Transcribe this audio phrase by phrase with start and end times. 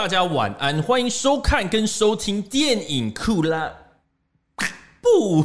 [0.00, 3.70] 大家晚安，欢迎收看跟收听电影酷啦。
[5.02, 5.44] 不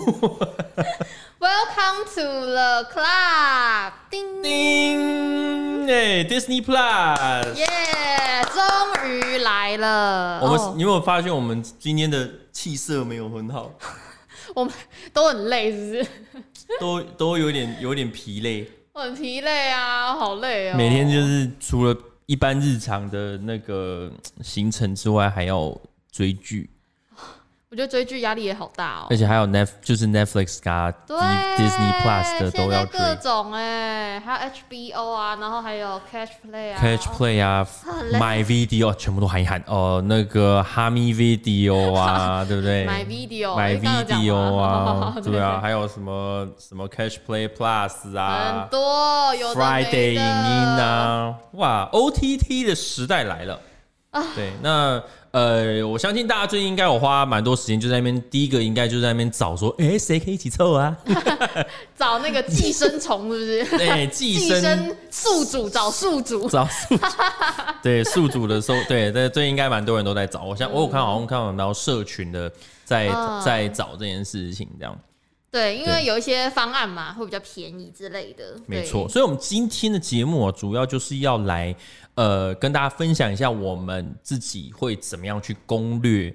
[1.37, 3.91] ，Welcome to the club。
[4.09, 7.67] 叮叮，哎，Disney Plus，耶，
[8.45, 10.39] 终于来了。
[10.41, 10.75] 我们，oh.
[10.75, 13.73] 你有没有发现我们今天的气色没有很好？
[14.55, 14.73] 我们
[15.11, 15.93] 都很累，是不
[16.55, 16.79] 是？
[16.79, 18.71] 都都有点有点疲累。
[18.93, 20.77] 我很疲累啊，好累哦。
[20.77, 21.93] 每天就是除了
[22.25, 24.11] 一般日常的那个
[24.41, 25.79] 行程之外，还要
[26.11, 26.69] 追剧。
[27.75, 37.67] 我觉得追剧压力也好大哦，而且还有 Net 就是 Netflix 加 Disney Plus 的都要追各种哎，还有 HBO 啊，然后还有 Catch Play 啊，Catch Play 啊
[38.13, 53.59] ，My Video 全部都喊一喊哦，那个哈咪 Video 啊，对不对？My Video，My Video 啊，对啊，还有什么什么 Catch Play Plus 啊，很多有 Friday 影音啊，哇，OTT 的时代来了，
[54.33, 55.03] 对，那。
[55.35, 58.23] 呃，我相信大家最近应该有花蛮多时间，就在那边。
[58.31, 60.95] 第一个应该就在那边找说，哎、欸，谁可以一起凑啊？
[61.97, 63.77] 找那个寄生虫是不是？
[63.77, 67.05] 对， 寄生宿主找宿主， 找宿主。
[67.83, 70.43] 对，宿主的时候，对，这最近应该蛮多人都在找。
[70.45, 72.49] 我想，我有看好像看到社群的
[72.85, 73.09] 在
[73.43, 74.97] 在找这件事情，这样。
[75.55, 78.59] 对，因为有一些方案嘛，会比较便宜之类的。
[78.67, 81.73] 没错，所以，我们今天的节目啊，主要就是要来
[82.15, 86.29] 呃，跟大家分享一下我们自己会怎么样去攻略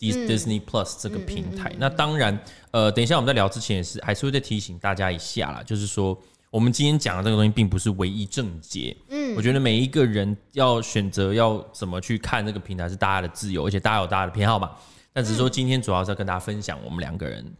[0.00, 1.70] Disney Plus 这个平台。
[1.70, 2.36] 嗯、那当然，
[2.72, 8.96] 呃，等一下我们在聊之前也是还是会再提醒大家一下啦，就是说，我们今天讲的这个东西并不是唯一正解。
[9.10, 14.72] 嗯，我觉得每一个人要选择要怎么去看这个平台是大家的自由，而且大家有大家的偏好嘛。
[15.12, 17.54] 但只是说今天主要是要跟大家分享我们两个人。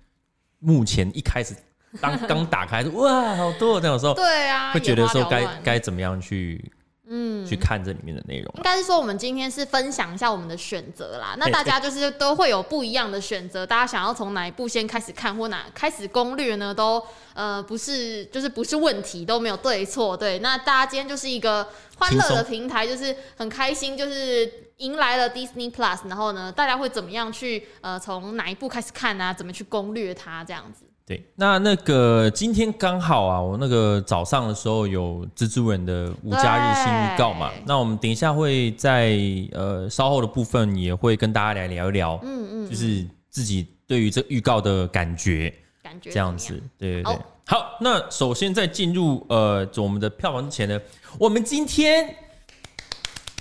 [0.59, 1.55] 目前一开始
[2.01, 6.73] 当刚打开，哇，好多这样的时候，对啊，会觉得说该该怎么样去，
[7.07, 8.53] 嗯，去看这里面的内容。
[8.57, 11.37] 应该是说，我们今天是分享一下我们的选择啦。
[11.39, 16.75] 那大家就是都会有不一样的选择，大家想要从哪一部先开始看，或哪开始攻略呢？
[16.75, 17.01] 都
[17.35, 20.17] 呃不是，就是不是问题，都没有对错。
[20.17, 24.64] 对，那大家今天就是一个欢乐的平台，就是很开心，就是。
[24.79, 29.33] 迎来了 Disney Plus，然后呢，大家会怎么样去呃，从哪一部开始看啊？
[29.33, 30.85] 怎么去攻略它这样子？
[31.07, 39.17] 对，那那个今天刚好啊，我那个早上的时候有蜘蛛人的五家日新预告嘛，那我们等一下会在
[39.53, 47.19] 呃稍后的部分也会跟大家来聊一聊，嗯嗯，就是自己对于这预告的感觉，感觉这样子，对对对。
[47.47, 50.81] 好，那首先在进入呃我们的票房之前呢，
[51.19, 52.17] 我们今天。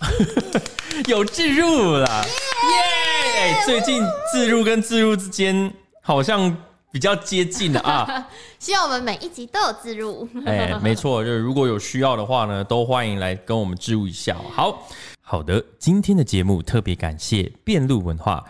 [1.08, 3.64] 有置入了，耶!
[3.66, 6.56] 最近置入跟置入之间好像
[6.92, 8.30] 比较接近了啊！
[8.60, 10.28] 希望我们每一集都有置入。
[10.46, 14.38] 哎，没错，就是如果有需要的话呢，都欢迎来跟我们置入一下。
[14.52, 14.88] 好
[15.22, 18.44] 好的，今天的节目特别感谢遍路文化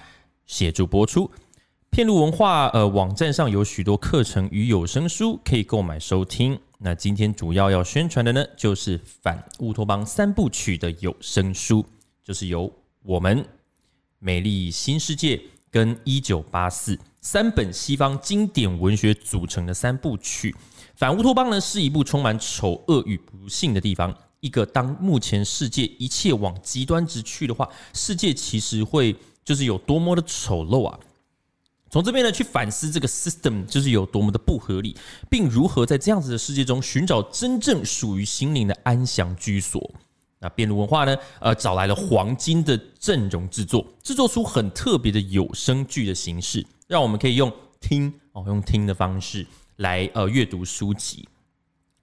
[0.45, 1.31] 协助播出。
[1.89, 6.59] 遍路文化呃网站上有许多课程与有声书可以购买收听。
[6.85, 11.85] 那今天主要要宣传的呢，就是反乌托邦三部曲的有声书，
[12.21, 12.69] 就是由
[13.03, 13.41] 我们
[14.19, 15.37] 《美丽新世界》
[15.71, 20.53] 跟《一九八四》三本西方经典文学组成的三部曲。
[20.93, 24.13] 反乌托邦呢，是一部充满丑恶与不幸的地方。
[24.41, 29.15] 一个当目前世界一切往极端直去的话，世界其实会
[29.45, 30.99] 就是有多么的丑陋啊！
[31.93, 34.97] 从这边呢，去反思这个 system 就是有多么的不合理，
[35.29, 39.93] 并如何在这样子的世界中寻找真正属于心灵的安详居所。
[40.39, 51.29] 那辩论文化呢，呃，找来了黄金的阵容制作，制作出很特别的有声剧的形式，让我们可以用听哦，用听的方式来呃阅读书籍。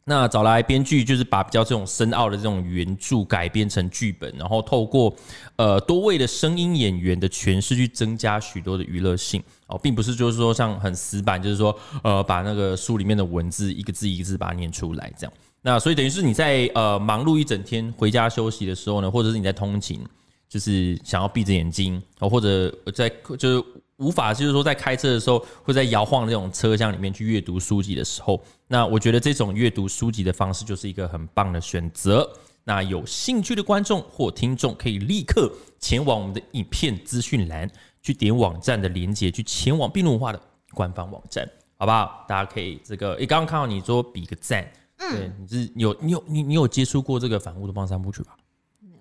[0.04, 5.14] 那找来编剧，就是把比较这种深奥的这种原著改编成剧本，然后透过
[5.56, 15.32] 呃多位的声音演员的诠释，去增加许多的娱乐性哦，并不是就是说像很死板，就是说呃把那个书里面的文字一个字一个字把它念出来这样。
[15.62, 20.04] 那所以等于是你在呃忙碌一整天回家休息的时候呢，或者是你在通勤，
[20.48, 23.08] 就是想要闭着眼睛哦，或者在
[23.38, 23.64] 就是。
[24.00, 32.28] 无法就是说在开车的时候，会在摇晃的那种车厢里面去阅读书籍的时候，那我觉得这种阅读书籍的方式就是一个很棒的选择。
[32.64, 37.68] 那有兴趣的观众或听众可以立刻前往我们的影片资讯栏
[38.02, 40.40] 去点网站的连接，去前往遍路文化的
[40.72, 41.48] 官方网站，
[41.78, 42.24] 好不好？
[42.28, 48.36] 大家可以这个，诶，刚刚看到你说比个赞，嗯，对，你是有你有你你有接触过这个反乌托邦三部曲吧？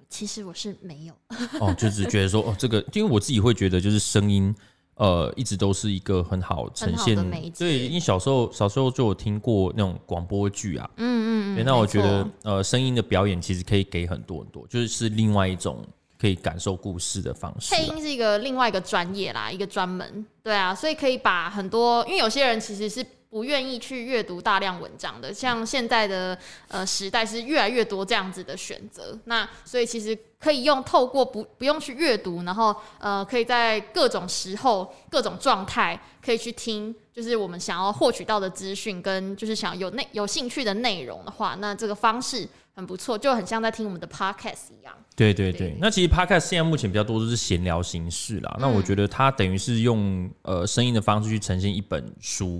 [0.09, 1.13] 其实我是没有，
[1.61, 4.55] 哦，就是觉得说哦，这个，因为我自己会觉得就是声音。
[4.99, 7.15] 呃，一直都是一个很好呈现，
[7.57, 15.83] 对，因为小时候小时候就有听过那种广播剧啊，嗯嗯，嗯，那我觉得呃，声音的表演其实可以给很多很多，就是是另外一种
[16.19, 17.73] 可以感受故事的方式。
[17.73, 23.05] 配音是一个另外一个专业啦，一个专门，对啊，所以可以把很多，因为有些人其实是。
[23.29, 26.37] 不愿意去阅读大量文章的，像现在的
[26.67, 44.91] 呃时代是越来越多这样子的选择，那所以其实可以用透过不不用去阅读，然后呃可以在各种时候、各种状态可以去听，就是我们想要获取到的资讯跟就是想有内有兴趣的内容的话，那这个方式很不错，就很像在听我们的 podcast 一样。
[45.15, 52.59] 对对对，对那其实 podcast 现在目前比较多都是闲聊形式啦，嗯、那我觉得它等于是用呃声音的方式去呈现一本书。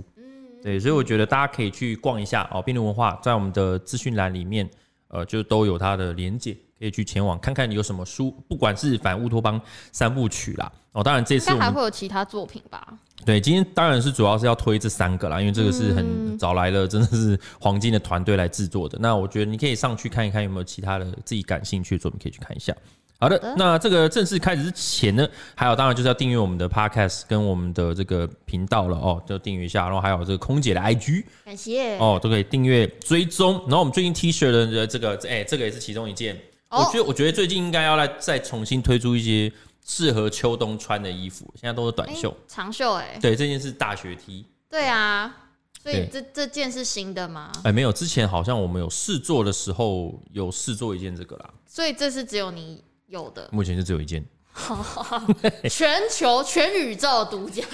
[0.62, 4.68] 对，所以我觉得大家可以去逛一下哦，辩论文化在我们的资讯栏里面，
[5.08, 9.60] 呃，就都有它的连接，可以去前往看看有什么书，不管是反乌托邦
[9.92, 12.86] 三部曲啦，哦，当然这次还会有其他作品吧？
[13.24, 18.98] 对，今天当然是主要是要推这三个啦，因为这个是很找来了，真的是黄金的团队来制作的。
[19.00, 22.74] 那我觉得你可以上去看一看有没有其他的自己感兴趣的作品可以去看一下。
[23.20, 33.60] 好的，那这个正式开始之前呢，还有当然就是要订阅我们的 Podcast 跟我们的这个频道了哦，就订阅一下，然后还有这个空姐的 IG，感谢哦，都可以订阅追踪。
[33.64, 36.34] 然后我们最近 T 恤的这个，哎，这个也是其中一件。
[36.70, 39.52] 我觉得，我觉得最近应该要来再重新推出一些
[39.84, 44.46] 适合秋冬穿的衣服，现在都是短袖、长袖，哎，对，这件是大学 T。
[44.70, 45.36] 对啊，
[45.82, 47.52] 所以这这件是新的吗？
[47.64, 51.50] 哎，没有，之前好像我们有试做的时候有试做一件这个啦。
[51.66, 52.82] 所以这是只有你。
[53.10, 54.24] 有的，目前就只有一件，
[55.68, 57.64] 全球全宇宙独家，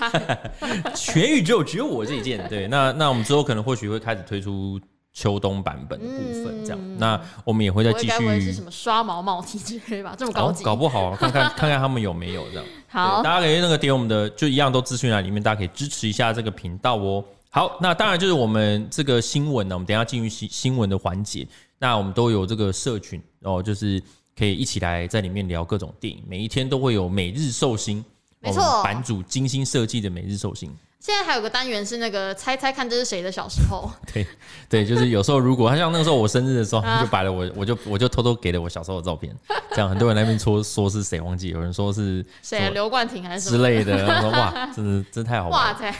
[0.96, 2.48] 全宇宙只有我这一件。
[2.48, 4.80] 对，那那我们之后可能或许会开始推出
[5.12, 6.78] 秋冬版本的部分，这样。
[6.80, 8.40] 嗯、那我们也会再继续。
[8.40, 10.14] 是什么刷毛毛 T 之类吧？
[10.16, 10.64] 这么高级？
[10.64, 12.64] 哦、搞不好、啊、 看看看看他们有没有这样。
[12.88, 17.22] 好，大家可以那个点我们的，就一样都资讯栏里面，大家可以支持一下这个频道哦。
[17.50, 21.46] 好，那当然就是我们这个新闻呢，我们等一下进入新新闻的环节。
[21.78, 24.02] 那我们都有这个社群哦，就是。
[24.38, 28.04] 可以一起来在里面聊各种电影，每一天都会有每日寿星，
[28.40, 30.70] 没错，版主精心设计的每日寿星。
[30.98, 33.88] 现在还有个单元是那个猜猜看这是谁的小时候。
[34.12, 34.26] 对
[34.68, 39.32] 对，就是有时候如果他像那个时候我生日的时候，他就摆了我，我就我就偷偷给了我小时候的照片，
[39.70, 45.94] 这样很多人那边说说是谁忘记，有人说是谁，刘冠廷还是之类的，我说 哇，真的真太好玩了，哇塞，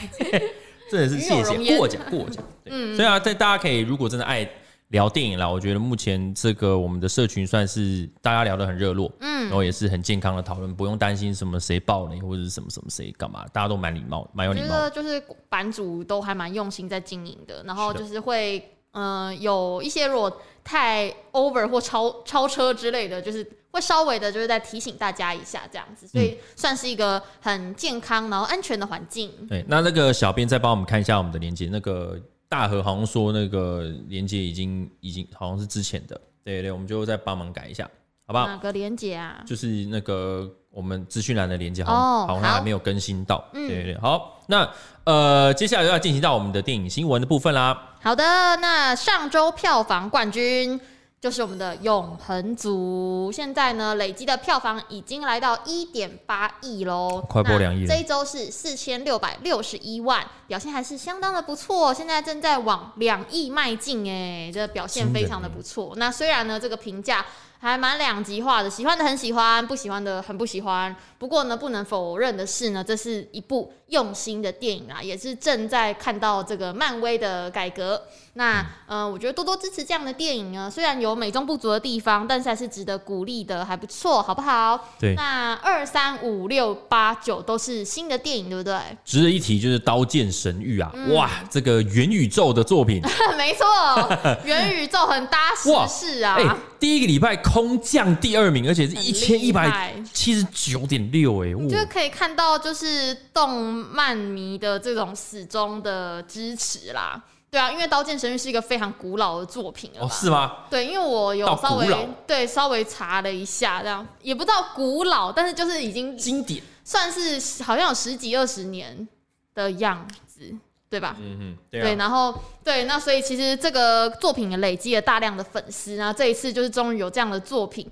[0.91, 2.45] 真的是谢谢过奖过奖。
[2.65, 4.47] 嗯，所以啊，在大家可以如果真的爱。
[4.89, 14.89] 聊电影啦，我觉得目前这个我们的社群算是大家聊得很热络，嗯，然后也是很健康的讨论，不用担心什么谁爆雷或者是什么什么谁干嘛，大家都蛮礼貌，蛮有礼貌。
[14.91, 18.59] 就是版主都还蛮用心在经营的，然后就是会，
[18.93, 29.33] 嗯、呃，有一些如果太 over 或超超车之类的，就是会稍微的，就是在提醒大家一下这样子，所以算是一个很健康然后安全的环境。
[29.49, 32.17] 对，那那个小编再帮我们看一下我们的链接，那个。
[32.49, 37.89] 大河好像说那个连接已经已经好像是之前的，对对，我们就再帮忙改一下，
[38.27, 38.47] 好不好？
[38.47, 39.43] 哪个连接啊？
[39.47, 43.99] 就是那个我们资讯栏的连接，好像好像还没有更新到，对对对。
[43.99, 44.69] 好，那
[45.05, 47.97] 呃，接下来就要进行到我们的电影新闻的部分啦。
[48.01, 48.25] 好的，
[48.57, 50.81] 那上周票房冠军。
[51.27, 57.85] 就是我们的永恒族，现在呢累积的票房已经来到一点八亿喽，快破两亿。
[57.85, 65.95] 这一周是四千六百六十一万，表现还是相当的不错，现在正在往两亿迈进，哎，这表现非常的不错。
[65.97, 67.27] 那虽然呢这个评价。
[67.59, 70.95] 还蛮两极化的，喜欢的很喜欢，不喜欢的很不喜欢。
[71.19, 78.03] 不过呢，不能否认的是呢，这是一部用心的电影啊，也是正在看到这个漫威的改革。
[78.35, 84.79] 那嗯、呃，我觉得多多支持这样的电影呢，虽然有美中不足的地方，但是还是值得鼓励的，还不错，好不好？
[84.99, 85.15] 对。
[85.15, 88.79] 那二三五六八九都是新的电影，对不对？
[89.07, 93.01] 值得一提就是《刀剑神域》啊，嗯、哇，这个元宇宙的作品，
[93.39, 93.65] 没错，
[94.45, 96.35] 元宇宙很搭时事啊。
[96.35, 97.27] 欸、第一个礼拜。
[97.37, 107.23] 空降第二名，而且是一千一百七十九点六，哎，我觉得可以看到就是动漫迷的这种始终的支持啦。
[107.51, 110.65] 对啊，因为《刀剑神域》是一个非常古老的作品哦，是吗？
[110.69, 119.07] 对，因为我有稍微对稍微查了一下，这样也不知道古老，但是就是已经经典，算是好像有十几二十年
[119.55, 120.55] 的样子。
[120.89, 121.17] 对吧？
[121.19, 127.91] 嗯嗯，对，然后对，那所以其实这个作品也累积了大量的粉丝，然后这一次就是终于有这样的作品。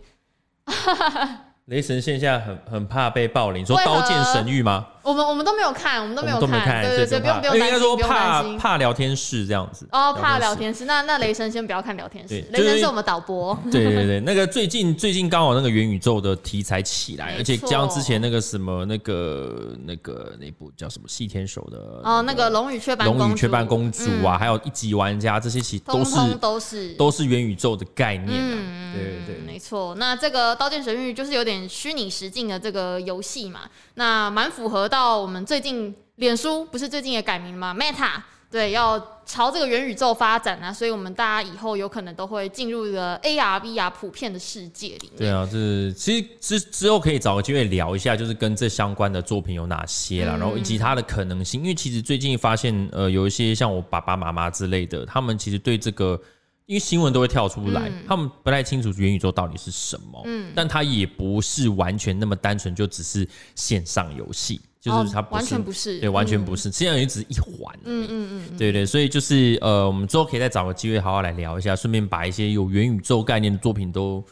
[1.64, 4.86] 雷神线下很很怕被暴雷，你说《刀剑神域》吗？
[5.04, 9.86] 我们我们都没有看，我们都没有看，看对对对，不用不用担心，应该说怕怕聊天室这样子。
[9.92, 13.56] 哦，怕聊天室，那那雷神先不要看聊天室，雷神是我们导播。
[13.70, 28.92] 对对对，那个最近最近刚好那个元宇宙的题材起来，而且将之前那个什么那个那个那部叫什么细天手的哦，那个龙与雀斑龙与雀斑公主啊，还有一级玩家这些其实都是都是都是元宇宙的概念啊。
[28.94, 29.94] 对对对，没错。
[29.96, 33.62] 那这个刀剑神域就是有点虚拟实境的这个游戏嘛，
[33.94, 38.12] 那蛮符合到我们最近脸书不是最近也改名吗？Meta
[38.48, 38.96] 对，要
[39.26, 45.16] 朝这个元宇宙发展啊，所以我们大家以后有可能都会进入一个 AR、VR 普遍的世界里面。
[45.16, 51.60] 对啊，就是其实之之后可以找个机会聊一下，就是跟这相关的作品有哪些啦，嗯、然后以及它的可能性。
[51.62, 56.20] 因为其实最近发现，呃，有一些像我爸爸妈妈之类的，他们其实对这个。
[56.66, 74.22] 因为新闻都会跳出来，嗯、他们不太清楚元宇宙到底是什么，嗯，但它也不是完全那么单纯，就只是线上游戏，就是它、哦、完全不是，对，完全不是，线上也只是一环，嗯嗯嗯，对对，所以就是呃，我们之后可以再找个机会好好来聊一下，顺便把一些有元宇宙概念的作品都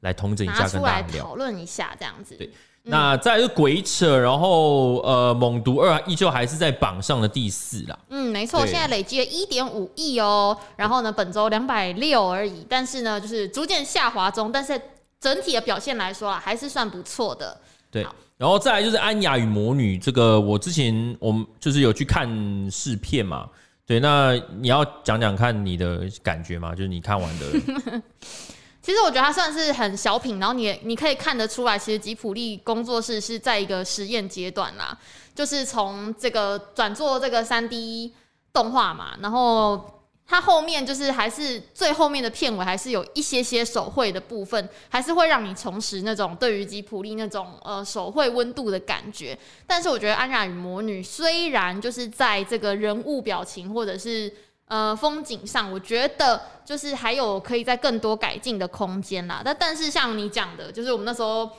[0.00, 2.50] 来统整一下，跟大家讨论一下，这样子，对。
[2.84, 7.96] 那再来是鬼扯，然后呃，猛毒二依旧还是在榜上的第四啦。
[8.08, 10.58] 嗯，没错，对现在累积了一点五亿哦。
[10.74, 14.50] 然后呢，本周两百六而已，但是呢，就是逐渐下滑中。
[14.50, 14.78] 但是
[15.20, 17.56] 整体的表现来说啊，还是算不错的。
[17.92, 18.04] 对，
[18.38, 22.28] 然后再来就是安雅与魔女这个，我之前我们就是有去看
[22.70, 23.48] 试片嘛。
[23.84, 26.74] 对，那你要讲讲看你的感觉吗？
[26.74, 27.46] 就是你看完的。
[28.80, 34.96] 其实我觉得它算是很小品，然后你你可以看得出来，其实吉普力工作室是在一个实验阶段啦，
[35.34, 38.12] 就是从这个转做这个三 D
[38.52, 40.01] 动画嘛，然后
[40.32, 49.38] 它后面就是还是最后面的片尾还是有一些些手绘的部分，还是会让你重拾那种对于吉普力那种呃手绘温度的感觉。
[49.66, 54.32] 但是我觉得《安雅与魔女》虽然就是在这个人物表情或者是
[54.68, 59.42] 呃，风景上我觉得就是还有可以在更多改进的空间啦。
[59.44, 61.50] 但但是像你讲的，就是我们那时候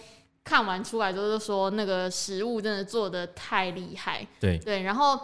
[0.43, 4.25] 看完出来之后就说那个食物真的做的太厉害。
[4.39, 5.19] 对对，然后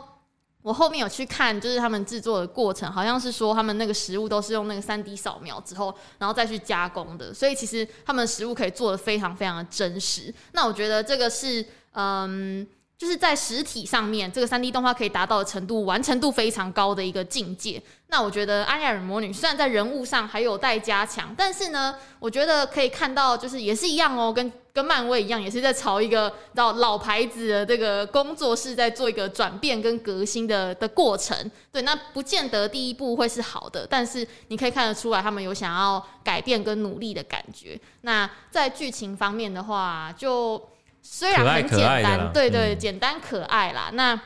[0.62, 10.34] 我后面有去看，就是他们制作的过程，好像是说他们那个食物都是用那个三 D 扫描之后，然后再去加工的，所以其实他们食物可以做的非常非常的真实。
[10.52, 12.68] 那我觉得这个是嗯。
[13.00, 17.82] 就是在实体上面，这个三 D 动画可以达到的程度，完成度非常高的一个境界。
[18.08, 31.50] 那我觉得《安雅尔魔女》虽然在人物上还有待加强，但是呢，我觉得可以看到，就是也是一样哦，跟跟漫威一样，也是在朝一个到老牌子的这个工作室在做一个转变跟革新的的过程。
[31.72, 37.80] 对，那不见得第一部会是好的，但是你可以看得出来，他们有想要改变跟努力的感觉。
[38.02, 40.62] 那在剧情方面的话，就。
[41.02, 43.90] 虽然很简单，对对，简单可爱啦。
[43.94, 44.20] 那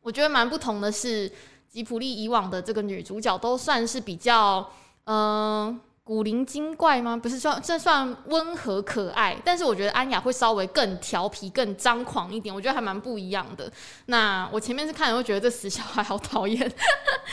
[0.00, 1.30] 我觉得蛮不同的是，
[1.68, 4.70] 吉普力以往的这个女主角都算是比较，
[5.04, 5.80] 嗯。
[6.06, 7.16] 古灵精怪吗？
[7.16, 13.72] 不是算，这算温和可爱，但是我觉得安雅会稍微更调皮、更张狂一点，我觉得还蛮不一样的。
[14.04, 16.70] 那我前面是看人会觉得这死小孩好讨厌，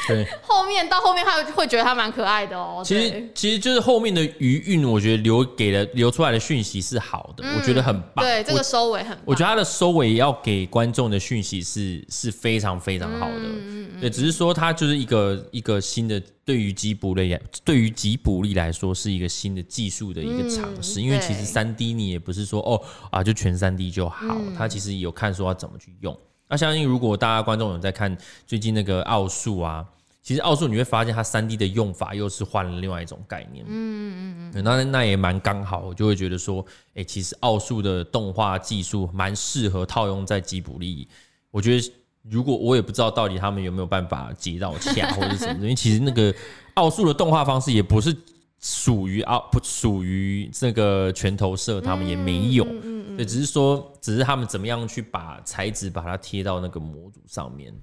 [0.08, 2.82] 对， 后面到后面他会觉得他蛮可爱的哦。
[2.86, 8.24] 其实其实就是后面的余韵，我觉得留给了留出来的讯息是好的，嗯、我觉得很棒。
[8.24, 13.34] 对，这个收尾很棒我，我觉得他的收尾要给观众的讯息是是非常非常好的。
[13.36, 16.24] 嗯嗯、对，只是说他就是一个一个新的。
[16.52, 26.14] 对于吉卜力，对于吉卜力来说是一个新的技术的一个尝试，嗯、因为其实三 D 你也不是说哦啊就全三 D 就好，嗯、它其实有看说要怎么去用。
[26.50, 29.86] 那相信如果大家观众有在看最近那个奥数啊，
[30.22, 33.64] 其实奥数你会发现它三 D 的用法又是换了另外一种概念。
[33.66, 36.66] 嗯嗯嗯，那那也蛮刚好，我就会觉得说，
[36.96, 41.08] 哎，其实奥数的动画技术蛮适合套用在吉卜力，
[41.50, 41.94] 我觉得。
[42.30, 46.34] 如果我也不知道到底他们有没有办法接到洽或者什么， 因为其实那个
[46.76, 48.16] 奥数的动画方式也不是
[48.60, 57.74] 属于奥，不属于这个拳头社，他们也没有，嗯对，只是说只是他们怎么样去把材质把它贴到那个模组上面，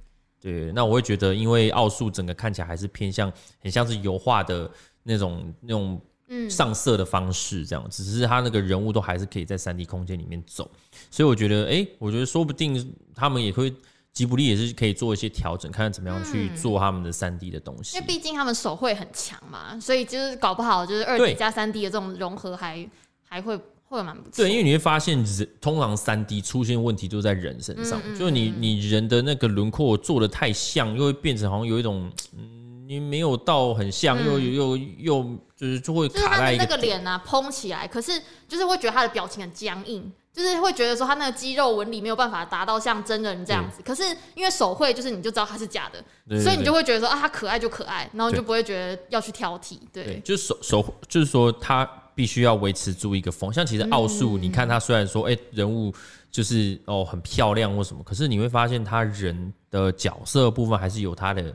[0.41, 4.71] 对，那我会觉得，因为奥数整个看起来还是偏向很像是油画的
[5.03, 6.01] 那种那种
[6.49, 10.71] 上色的方式这样，只是他那个人物都还是可以在三 D 空间里面走，
[11.11, 13.75] 所以我觉得，哎，我觉得说不定他们也会。
[14.19, 17.97] 吉卜力也是可以做一些调整，看看怎么样去做他们的三 D 的东西。
[17.97, 22.85] 因为毕竟他们手绘很强嘛，所以就是搞不好就是二 D 加三 D 的这种融合还
[23.29, 24.43] 还会会蛮不错。
[24.43, 32.58] 对，因为你会发现人通常三 D 出现问题都在人身上，嗯、就是你你人的那个轮廓做的太像，又会变成好像有一种嗯，
[32.89, 35.23] 你没有到很像，又又又
[35.55, 38.19] 就是就会卡在一个那个脸啊，蓬起来，可是
[38.49, 40.11] 就是会觉得他的表情很僵硬。
[40.31, 43.83] 就是会觉得说他那个肌肉纹理没有办法达到像真人这样子。
[43.85, 44.05] 可是
[44.37, 49.79] 因为手绘，就是你就知道他是假的，所以你就会觉得说啊，他可爱就可爱，然后你就不会觉得要去挑剔。
[49.93, 53.53] 对，对，就是手手，就是说他必须要维持住一个风。
[53.53, 55.93] 像其实奥术，你看他虽然说哎、欸、人物
[56.31, 61.53] 就是哦很漂亮或什么，可是你会发现他人的角色部分还是有他的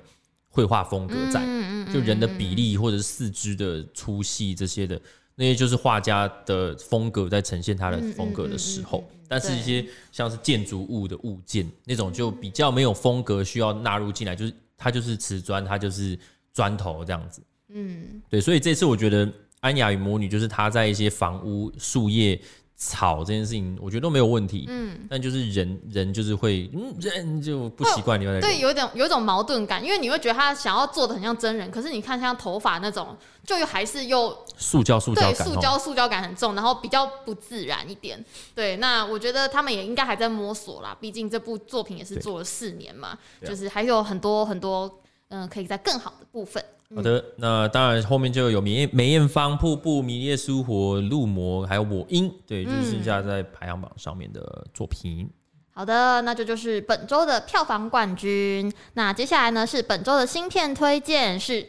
[0.53, 1.43] 绘画风格在，
[1.91, 5.01] 就人的比例或者是四肢的粗细这些的。
[5.35, 16.15] 那些就是画家的风格在呈现他的风格的时候，但是一些像是建筑物的物件那种就比较没有风格，需要纳入进来，就是它就是瓷砖，它就是
[16.53, 17.41] 砖头这样子。
[17.69, 19.25] 嗯，对，所以这次我觉得
[19.61, 22.39] 《安雅与魔女》就是他在一些房屋树叶。
[22.75, 24.65] 草这件事情，我觉得都没有问题。
[24.67, 28.19] 嗯，但就是人人就是会，嗯，人就不习惯。
[28.19, 33.15] 你会对，有一种有一种矛盾感，因为你会觉得他想要做的很像真人，可是你看像头发那种，
[33.45, 38.23] 就又还是又塑胶塑胶塑胶塑胶感很重，然后比较不自然一点。
[38.53, 44.99] 对，那我觉得他们也应该还在摸索啦，毕竟这部作品也是做了四年嘛，就是还有很多很多，
[45.29, 46.63] 嗯，可以在更好的部分。
[46.95, 55.29] 好的，那当然后面就有梅梅艳芳、瀑布、迷恋苏活、入魔，还有我英，对，就是剩下在排行榜上面的作品。
[55.73, 58.71] 好的，那这就，就是本周的票房冠军。
[58.93, 61.67] 那接下来呢是本周的新片推荐，是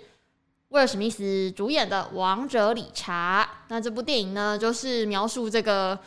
[0.69, 3.49] 威尔史密斯主演的《王者理查》。
[3.69, 5.99] 那这部电影呢，就是描述这个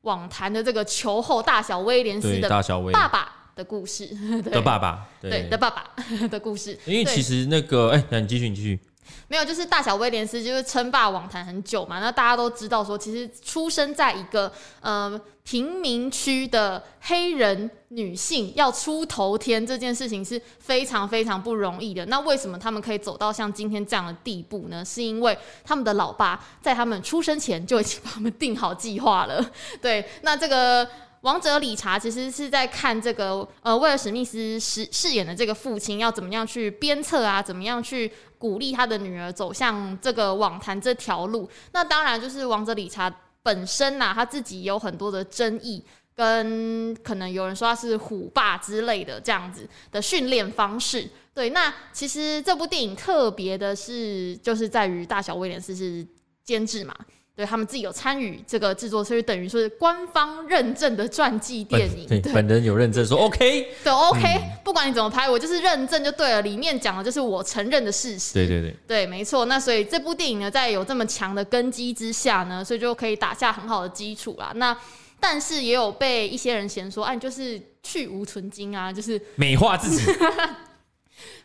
[0.00, 2.48] 网坛的这个球后大小威廉斯的
[2.92, 3.37] 爸爸。
[3.58, 4.06] 的故事
[4.48, 5.90] 的爸爸，对，对的爸爸
[6.30, 6.78] 的故事。
[6.86, 8.78] 因为其实那个，哎、欸，那你继续，你继续。
[9.26, 11.98] 没有，就是大小威廉斯就是称霸网坛很久嘛。
[11.98, 22.06] 那大家都知道说，其实出生在一个呃贫民区的黑人女性要出头天这件事情是非常非常不容易的。
[22.06, 24.84] 那为什么他们可以走到像今天这样的地步呢？
[24.84, 29.44] 是因为他们的老爸在他们出生前就已经帮他们定好计划了。
[29.82, 30.86] 对，那这个。
[31.22, 41.48] 王者理查其实是在看这个呃，威尔史密斯饰饰演的这个父亲要怎么样去鞭策啊，怎么样去鼓励他的女儿走向这个网坛这条路。
[41.72, 45.84] 那当然就是王者理查本身呐、啊，他自己有很多的争议，
[46.14, 51.08] 跟可能有人说他是虎爸之类的这样子的训练方式。
[51.34, 56.06] 对，那其实这部电影特别的是，就是在于大小威廉斯是
[56.44, 56.94] 监制嘛。
[57.38, 62.20] 对，他们自己有参与这个制作，所以等于说是官方认证的传记电影。
[62.34, 66.42] 本人有认证说 OK，对 OK，嗯，不管你怎么拍，我就是认证就对了。
[66.42, 68.34] 里面讲的就是我承认的事实。
[68.34, 69.44] 对对对，对，没错。
[69.44, 74.50] 那所以这部电影呢，在有这么强的根基之下呢，所以就可以打下很好的基础啦。
[74.56, 74.76] 那
[75.20, 80.02] 但是也有被一些人嫌说，哎，就是去无存精啊，就是美化自己。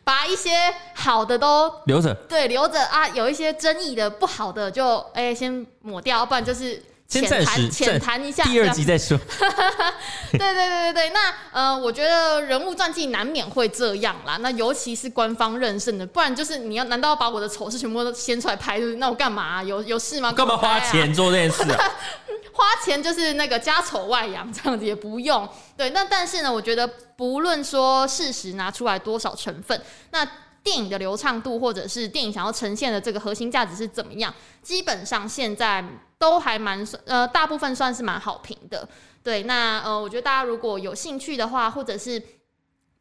[0.03, 0.51] 把一些
[0.93, 3.07] 好的都留着，对，留着啊。
[3.09, 6.81] 有一些争议的、不好的就哎、欸、先抹掉，不然就是
[7.21, 8.43] 浅谈浅谈一下。
[8.43, 9.17] 第二集再说。
[10.31, 14.37] 对对对对对，那呃，我觉得人物传记难免会这样啦。
[14.41, 18.79] 那尤其是官方认证的，不然就是你要难道要把我的丑事全部都掀出来拍？
[18.79, 19.63] 就是那我干嘛、啊？
[19.63, 20.31] 有有事吗？
[20.31, 21.91] 干嘛花钱做这件事啊？
[22.55, 25.47] 花钱就是那个家丑外扬，这样子也不用。
[25.75, 30.23] 对，那但是呢，我觉得不论说事实拿出来多少成分，那
[30.63, 35.83] 电影的流畅度或者是电影想要呈现的这个核心价值是怎么样，基本上现在
[36.17, 38.87] 都还蛮呃，大部分算是蛮好评的。
[39.21, 42.21] 对，那呃，我觉得大家如果有兴趣的话，或者是。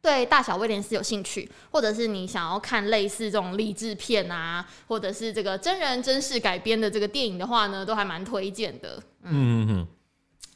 [0.03, 9.01] 对大小威廉斯有兴趣，或者是你想要看类似这种励志片啊，或者是这个真人真事改编的这个电影的话呢，都还蛮推荐的。
[9.21, 9.87] 嗯嗯嗯，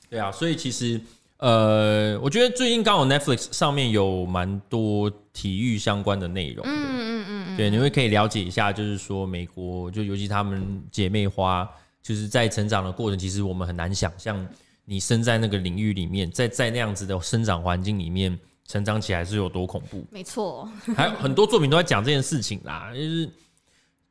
[0.10, 1.00] 对啊，所以其实
[1.38, 6.71] 呃，我觉得最近刚好 Netflix 上面有蛮多体育相关的内容的。
[6.71, 11.69] 嗯嗯嗯嗯，对，你会可以了解一下，就是说美国就尤其他们姐妹花，
[12.02, 14.47] 就是在成长的过程，其实我们很难想象，
[14.86, 18.38] 你身在那个领域里面，在在那样子的生长环境里面。
[18.69, 20.06] 成长起来是有多恐怖？
[20.12, 22.91] 没错， 还有很多作品都在讲这件事情啦。
[22.93, 23.32] 就是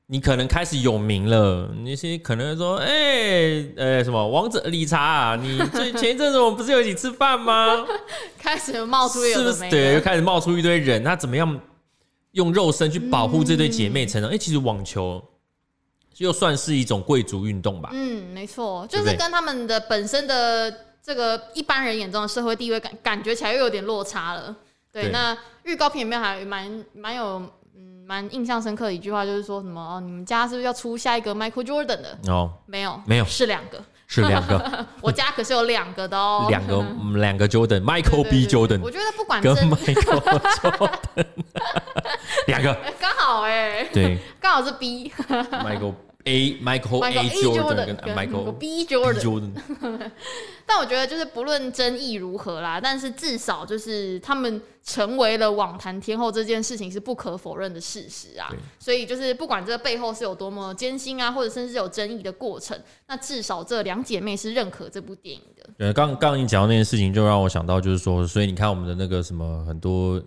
[0.08, 5.36] 你可能开始有名了，那些可能说，哎、欸，呃、欸，什么王者理查啊？
[5.36, 7.84] 你最前一阵子我们不是有一起吃饭吗？
[8.38, 9.68] 开始冒出是不是？
[9.68, 11.60] 对，又开始冒出一堆人，他怎么样
[12.32, 14.30] 用肉身去保护这对姐妹成长？
[14.30, 15.22] 哎、嗯欸，其实网球
[16.18, 17.90] 又算是一种贵族运动吧？
[17.92, 20.86] 嗯，没错，就是跟他们的本身的。
[21.06, 24.56] 这个一般人眼中的社会地位感感觉起来又有点落差了。
[24.90, 27.48] 对，对那预告片里面还蛮蛮有嗯
[28.06, 32.16] 蛮印象深刻的一句话，就是说什么哦，你们家是不是要出下一个 Michael Jordan 的？
[32.28, 34.86] 哦，没有，没有，是两个，是两个。
[35.02, 36.84] 我家可是有两个的哦，两个
[37.18, 38.80] 两个 Jordan，Michael B Jordan。
[38.80, 40.90] 我觉得不管跟 Michael Jordan，
[42.46, 42.78] 两个。
[43.00, 45.12] 刚好哎，对，刚好是 B。
[45.28, 45.94] Michael
[46.26, 49.50] A Michael A Jordan 跟 Michael B Jordan。
[50.66, 58.50] 但我觉得就是不论争议如何啦，但是至少就是他们成为了网坛天后这件事情是不可否认的事实啊。
[58.80, 65.70] 所以就是不管这个背后是有多么艰辛啊，或者甚至有争议的过程，那至少这两姐妹是认可这部电影的。
[65.78, 70.20] 对，刚刚你讲到那件事情，就让我想到就是说，所以你看我们的那个什么很多。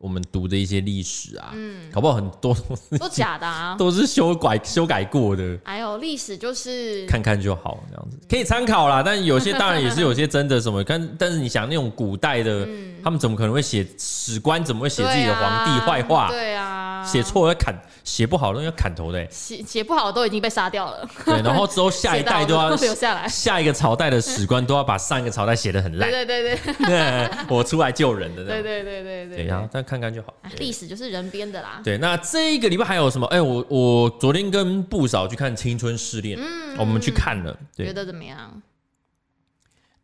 [0.00, 2.56] 我们读的一些历史啊，嗯，搞不好很多
[2.98, 5.58] 都假的啊， 都是修改修改过的。
[5.64, 9.02] 还有历史就是看看就好，这样子可以参考啦。
[9.04, 12.66] 但有些当然也是有些真的什么， 但但是你想那种古代的，
[13.02, 16.28] 他们怎么可能会写史官怎么会写自己的皇帝坏话？
[16.30, 16.67] 对啊，
[17.10, 19.26] 写错要砍，写不好都要砍头的。
[19.30, 21.08] 写写不好都已经被杀掉了。
[21.24, 26.10] 对，然后之后下一 代都要 留下来，下一个朝代的史官都要把上一个朝代写的很烂。
[26.10, 28.44] 对对对对， 我出来救人的。
[28.44, 29.44] 对对对对对。
[29.46, 30.34] 然后但看看就好。
[30.58, 31.80] 历史就是人编的啦。
[31.84, 33.26] 对，那这一个礼拜还有什么？
[33.28, 38.62] 哎，我我昨天跟不少去看《青春试炼》，嗯，我们去看了，觉得怎么样？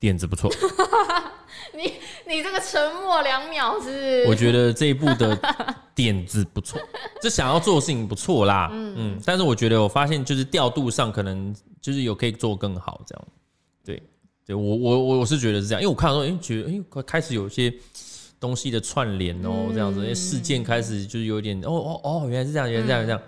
[0.01, 0.51] 点子不错。
[1.77, 1.93] 你
[2.27, 4.25] 你这个沉默两秒是？
[4.27, 5.39] 我觉得这一部的
[5.95, 6.81] 点子不错，
[7.21, 9.21] 这想要做的事情不错啦，嗯嗯。
[9.25, 13.27] 但是我觉得我发现就是调度上可能就是有可以做更好这样。
[13.85, 14.03] 对，
[14.47, 17.73] 对我我我我是觉得是这样，因为我看到说，哎，觉得哎开始有些。
[18.41, 23.23] 东西的串联哦，这样子，因为事件开始就是有点哦哦哦，原来是这样，原来是这样这样。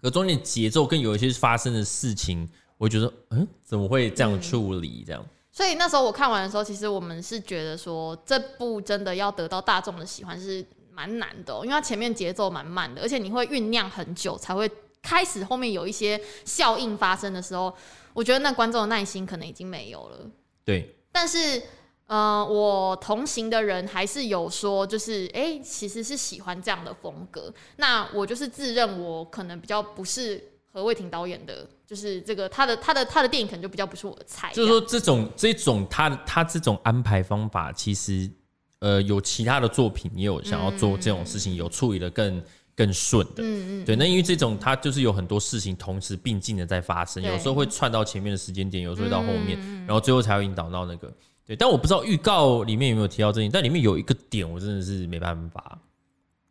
[0.00, 5.26] 可中间节奏跟有一些发生的事情，我觉得嗯，怎么会这样处理这样？
[5.52, 14.68] 所以那时候我看完的时候，其实我们是觉得说，这部真的要得到大众的喜欢是蛮难的，因为它前面节奏蛮慢的，而且你会酝酿很久才会
[15.02, 17.72] 开始，后面有一些效应发生的时候，
[18.14, 20.18] 我觉得那观众的耐心可能已经没有了。
[20.64, 21.62] 对，但是。
[22.06, 27.50] 嗯、呃，我同行的人还是有说，就是哎、欸，其实是喜欢这样的风格。
[27.76, 34.50] 那我就是自认我可能比较不是何卫婷导演的，就是这个他的他的他的电影可能就比较不是我的菜。
[34.54, 38.30] 就是说这种这种他他这种安排方法，其实
[38.78, 42.42] 呃有其他的作品也有想要做这种事情，嗯、有处理的更
[42.74, 43.42] 更顺的。
[43.42, 43.94] 嗯嗯，对。
[43.94, 51.12] 那因为这种他就是有很多事情同时并进的在发生，有时候会串到前面的时间点，有时候会到后面，然后最后才会引导到那个。
[51.46, 55.78] 对，但我不知道预告里面有没有提到这点，但里面有一个点，我真的是没办法。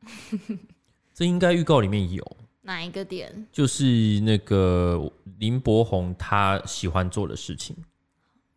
[1.15, 2.38] 这应该预告里面有
[2.71, 3.45] 哪一个点？
[3.51, 3.84] 就是
[4.21, 7.75] 那个林柏宏他喜欢做的事情。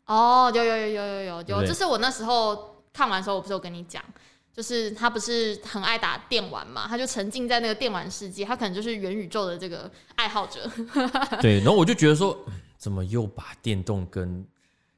[0.06, 4.02] 哦，有有有有有有有，就是我那时候看完的时候，我不是有跟你讲，
[4.52, 10.70] 就是他不是很爱打电玩嘛，他就沉浸在那个电玩世界，他可能就是元宇宙的这个爱好者。
[11.42, 12.38] 对，然后我就觉得说，
[12.76, 14.46] 怎么又把电动跟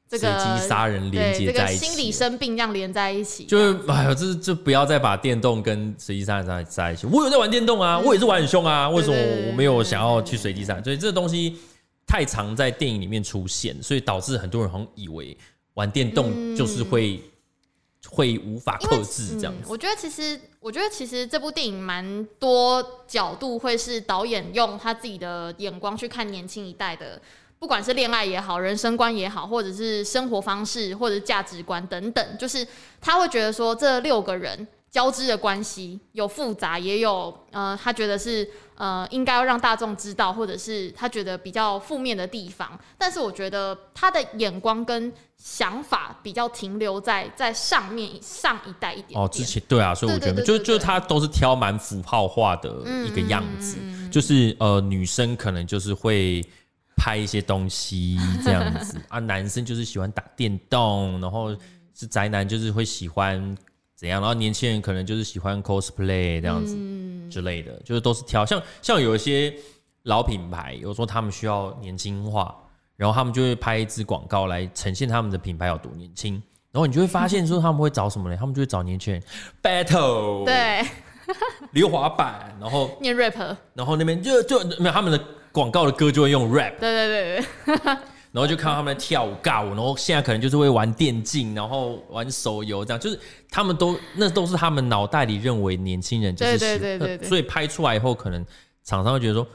[0.09, 7.05] 随机杀人连接在一起，心理生病这样连在一起，就是哎呀，这就不要再把电动跟随机杀人在在一起。
[7.07, 10.83] 我有在玩电动啊，我也是玩很凶啊，为什么我没有想要去随机杀人？
[10.83, 11.57] 所以这个东西
[12.05, 15.37] 太常在电影里面出现，所以导致很多人好像以为
[15.73, 17.19] 玩电动就是会
[18.09, 19.67] 会无法克制这样子。
[19.67, 27.21] 我觉得其实，我觉得其实这部电影蛮多角度会是导演用他自己的眼光去看年轻一代的。
[27.59, 32.65] 不管是恋爱也好，人生观也好，或者是生活方式，或者是价值观等等，就是
[33.01, 42.79] 他会觉得说，这六个人交织的关系有复杂，也有呃，他觉得是呃，应该要让大众知道，或者是他觉得比较负面的地方。
[42.95, 49.19] 但是我觉得他的眼光跟想法比较停留在在上面上一代一点点。
[49.19, 52.69] 哦，之前对啊，所以我觉得就就他都是挑蛮符号化的
[53.07, 56.47] 一个样子，嗯、就是呃，女生可能就是会。
[56.97, 61.55] 拍一些东西这样子 啊，男生就是喜欢打电动，然后
[61.93, 63.55] 是宅男就是会喜欢
[63.95, 66.75] 怎样，然后年轻人可能就是喜欢 cosplay 这样子
[67.29, 69.53] 之类的，就是都是挑像像有一些
[70.03, 72.53] 老品牌，有时候他们需要年轻化，
[72.95, 76.33] 然后他们就会拍一支广告来呈现他们的品牌有多年轻，
[76.71, 78.35] 然后你就会发现说他们会找什么呢？
[78.35, 79.23] 他们就会找年轻人
[79.61, 80.83] battle，对，
[81.71, 85.23] 溜滑板，然后念 rap，然后那边就就没有他们的。
[85.57, 87.75] 广告的歌就会用 rap，对对对对，
[88.31, 98.45] 然后就看到他们在跳舞尬舞，然后现在可能就是会玩电竞，然后玩手游这样，就是他们都那都是他们脑袋里认为年轻人就是，对对对对，所以拍出来以后，可能
[98.83, 99.47] 厂商会觉得说。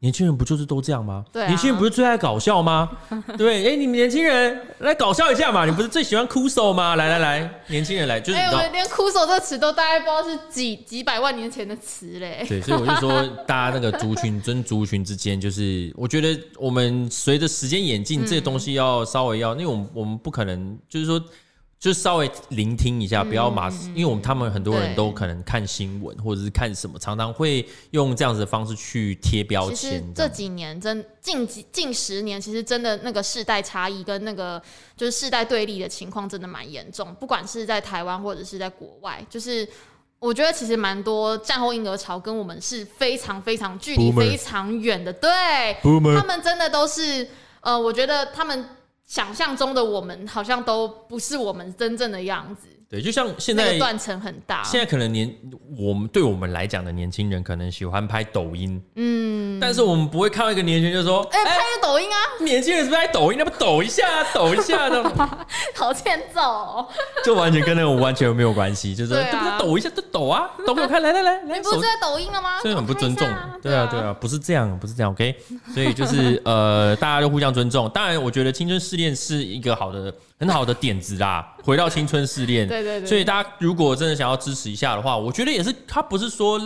[0.00, 1.24] 年轻人不就是都这样吗？
[1.32, 2.90] 对啊，年轻人不是最爱搞笑吗？
[3.38, 5.64] 对，哎、欸，你们年轻人来搞笑一下嘛！
[5.64, 6.96] 你不是最喜欢哭手吗？
[6.96, 12.44] 来来来，年轻人来，就是哎，我们连哭手这个词都大概不知道是几几百万年前的词嘞。
[12.46, 21.20] 对，所以我就说， 大家那个族群跟族群之间，就是我觉得我们随着时间演进，这些东西要稍微要，因为我们我们不可能就是说。
[21.78, 29.76] 就稍微聆听一下，不要马，嗯、因为我们他们很多人都可能看新闻或者是看什么，常常会用这样子的方式去贴标签。
[29.76, 34.60] 其实这几年真近几近十年，其实真的那个世代差异跟那个
[34.96, 39.68] 就是世代对立的情况真的蛮严重，不管是在台湾或者是在国外，就是
[40.18, 45.30] 我觉得其实蛮多战后婴儿潮跟我们是非常非常距离非常远的，对
[45.82, 47.28] 他们真的都是
[47.60, 48.66] 呃，我觉得他们。
[49.06, 52.68] 想象中的我们好像都不是我们真正的样子。
[52.88, 54.62] 对，就像现在断层很大。
[54.62, 55.28] 现在可能年
[55.76, 58.80] 我们对我们来讲的年轻人，可能喜欢拍抖音。
[58.94, 63.38] 嗯，但是我们不会看到一个年轻人就说：“哎、欸，拍个抖音啊！”年轻人是不是拍抖音？
[63.38, 65.02] 那不抖一下，抖一下的，
[65.74, 66.88] 好欠揍、哦。
[67.24, 72.60] 就完全跟那个完全没有关系，就是对、啊、抖一下就抖啊，抖给我看，来来来来，你不是在抖音了吗？
[72.62, 73.28] 这很不尊重。
[73.60, 75.10] 对啊对啊，不是这样，不是这样。
[75.10, 75.34] OK，
[75.74, 77.88] 所以就是呃，大家都互相尊重。
[77.90, 80.14] 当然，我觉得青春试炼是一个好的。
[80.38, 82.66] 很好的点子啦， 回到青春试炼。
[82.68, 83.06] 对对对。
[83.06, 86.60] 所以大家如果真的想要支持一下的话，我觉得也是，他不是说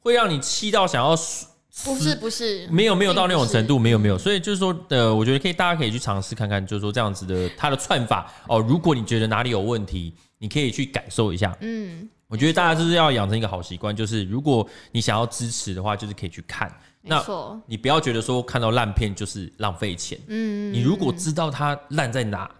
[0.00, 1.46] 会让你气到想要死。
[1.84, 4.18] 不是不是，没有没有到那种程度，没有没有。
[4.18, 8.58] 所以就是说，呃，我觉得可以，大家可以去尝试看看，就是说这样子的它的串法哦。
[8.58, 11.56] 如果你觉得哪里有问题，你可以去感受一下。
[11.60, 16.70] 嗯，我觉得大家就是要养成一个好习惯，就是如果你想要支持的话，就是可以去看。
[17.02, 17.24] 那
[17.66, 20.18] 你不要觉得说看到烂片就是浪费钱。
[20.26, 22.50] 嗯，你如果知道它烂在哪。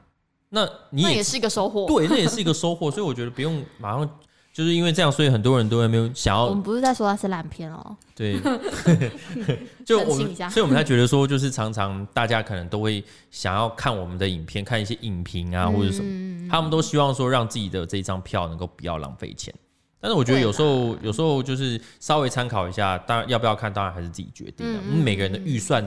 [0.50, 4.18] 那你也，那也是一个收获，对，那也是一个收获，所以我觉得不用马上，
[4.52, 6.46] 就是因为这样，所以很多人都还没有想要。
[6.46, 8.38] 我们不是在说它是烂片哦，对，
[9.86, 19.54] 就我们，所以我们才觉得说，就是常常大家可能都会想要看我们的影片，看一些影评啊或者什么，嗯、他们都希望说让自己的这一张票能够不要浪费钱。
[20.00, 24.80] 但是我觉得有时候，有时候就是稍微参考一下，当然要不要看，当然还是自己决定的。
[24.82, 25.84] 嗯、每个人的预算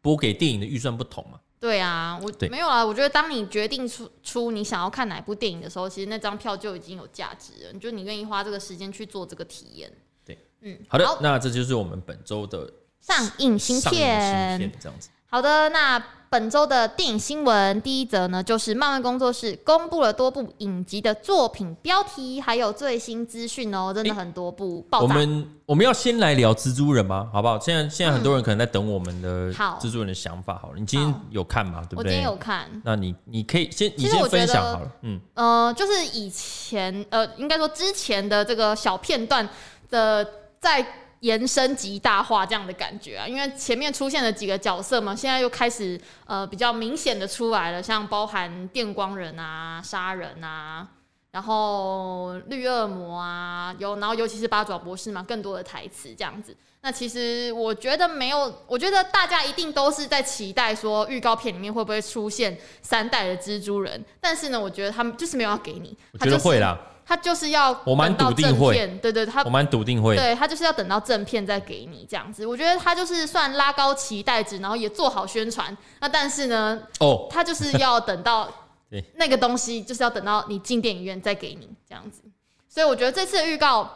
[0.00, 1.38] 拨给电影的预算不同嘛。
[1.62, 2.84] 对啊，我没有啊。
[2.84, 7.72] 我觉得当你决定出出你想要看哪部电影的时候，其实那张票就已经有价值了。
[7.78, 9.88] 就你愿意花这个时间去做这个体验。
[10.24, 12.68] 对，嗯，好的，好，那这就是我们本周的
[13.00, 15.08] 上映新片，这样子。
[15.32, 24.82] 好的，那本周的电影新闻第一则呢，就是漫威工作室公布了多部影集的作品标题，还有最新资讯哦，真的很多部。
[24.90, 25.04] 爆炸。
[25.06, 27.30] 我们我们要先来聊蜘蛛人吗？
[27.32, 27.58] 好不好？
[27.58, 30.58] 现在现在很多人可能在等我们的蜘蛛人的想法。
[30.60, 31.82] 好了，你今天有看吗？
[31.88, 32.10] 对不对？
[32.10, 32.66] 我今天有看。
[32.84, 34.92] 那你你可以先你先分享好了。
[35.00, 39.48] 嗯，呃，就是以前呃，应该说之前的这个小片段
[39.88, 40.28] 的
[40.60, 40.86] 在。
[41.22, 50.84] 延伸极大化这样的感觉啊，因为前面出现了几个角色嘛，现在又开始呃比较明显的出来了，像包含电光人啊、杀人啊，
[51.30, 56.56] 然后绿恶魔啊，有然后尤其是八爪博士嘛，更多的台词这样子。
[56.80, 66.76] 那其实我觉得没有，我觉得大家一定都是在期待说预告片里面会不会出现三代的蜘蛛人，但是呢，我觉得他们就是没有要给你，我觉得会啦。
[67.04, 72.46] 他就是要我蛮笃定会，对对，他我蛮笃定会，对他就是要等到正片再给你这样子。
[72.46, 75.76] 我觉得他就是算拉高期待值，然后也做好宣传。
[76.00, 78.48] 那但是呢，哦，他就是要等到
[79.16, 82.22] 那个东西，就是要等到你进电影院再给你这样子。
[82.68, 83.90] 所以我觉得这次的预告，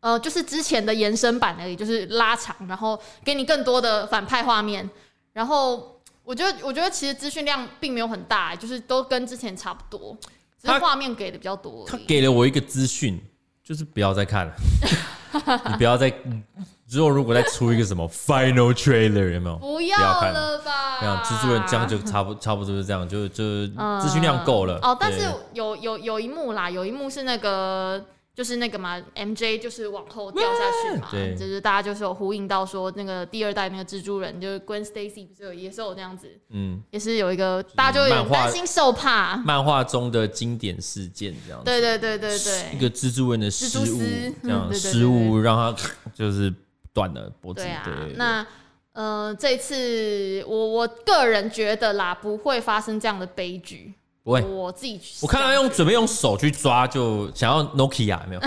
[0.00, 4.88] 呃，就是之前的延伸版而已，就是拉长，然后给你更多的反派画面。
[5.32, 10.16] 然后我觉得，我觉得其实资讯量并没有很大，就是都跟之前差不多。
[10.72, 13.20] 他画面给的比较多，他给了我一个资讯，
[13.64, 14.52] 就是不要再看了，
[15.70, 16.12] 你不要再
[16.88, 19.56] 之后如果再出一个什么 final trailer 有没有？
[19.58, 21.00] 不要了吧？
[21.00, 23.66] 这样蜘蛛人这样就差不差不多是这样，就就
[24.00, 24.78] 资讯量够了。
[24.82, 25.20] 哦，但是
[25.52, 28.04] 有有有一幕啦，有一幕是那个。
[28.38, 43.98] 就是那个嘛，MJ 就是往后掉下去嘛，对，就是大家就是有呼应到说那个第二代那个蜘蛛人，就是 Gwen Stacy 不是有也是有那样子，嗯，也是有一个大家就会担心受怕，漫画中的经典事件这样子，对对对对对，一个蜘蛛人的失误，
[44.44, 45.82] 这样失误让他
[46.14, 46.54] 就是
[46.92, 48.46] 断了脖子，对啊，那
[48.92, 53.94] 呃这次我我个人觉得啦，不会发生这样的悲剧。
[54.28, 58.40] 我我自己，我看他用准备用手去抓，就想要 Nokia 没有？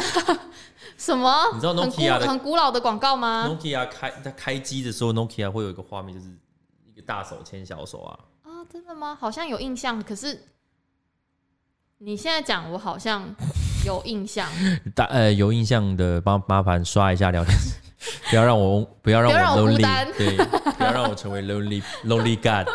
[0.96, 1.50] 什么？
[1.56, 6.28] 你知道 Nokia 很古老的广告吗？Nokia 开在开机的时候，Nokia 会有一个画面，就是
[6.86, 8.20] 一个大手牵小手啊。
[8.44, 9.18] 啊，真的吗？
[9.20, 10.40] 好像有印象，可是
[11.98, 13.24] 你现在讲，我好像
[13.84, 14.48] 有印象。
[14.94, 17.74] 大呃，有印象的，帮麻烦刷一下聊天室。
[18.30, 22.68] 不要让我不要让我 lonely，对，不要让我成为 lonely lonely god。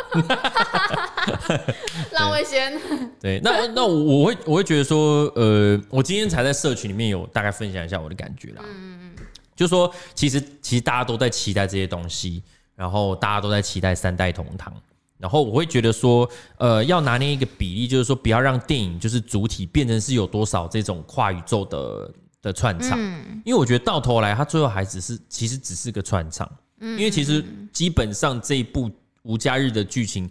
[2.12, 2.72] 浪味仙。
[3.20, 8.62] 对， 那那我我会我会觉得说，呃，我今天才在社群里面有大概分享一下我的感觉啦。
[8.64, 12.42] 嗯嗯就说其实其实大家都在期待这些东西，
[12.74, 14.72] 然后大家都在期待三代同堂。
[15.18, 22.10] 然后我会觉得说，呃，要拿捏一个比例，就是说不要让电影就是主体变成是有多少这种跨宇宙的
[22.42, 26.46] 的串场，嗯、因为我觉得到头来，它最后还只是其实只是个串场，
[26.80, 28.90] 嗯、因为其实基本上这一部
[29.22, 30.30] 无家日的剧情，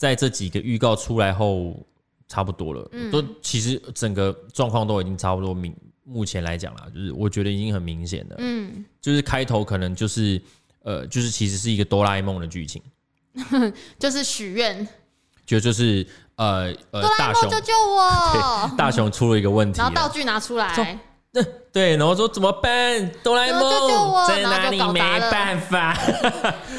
[0.00, 1.76] 在这几个预告出来后
[2.26, 10.40] 差不多了，嗯、都其实整个状况都已经差不多明，目前来讲啦，就是我觉得已经很明显了，嗯，就是开头可能就是
[10.84, 12.82] 呃，就是其实是一个哆啦 A 梦的剧情。
[14.00, 14.88] 就是许愿，
[15.44, 18.70] 就就是呃呃，大雄救救我！
[18.78, 20.98] 大雄出了一个问题，然后道具拿出来，
[21.72, 23.10] 对，然后说怎么办？
[23.22, 24.78] 哆啦 A 梦在哪里？
[24.92, 24.98] 没
[25.30, 25.96] 办法，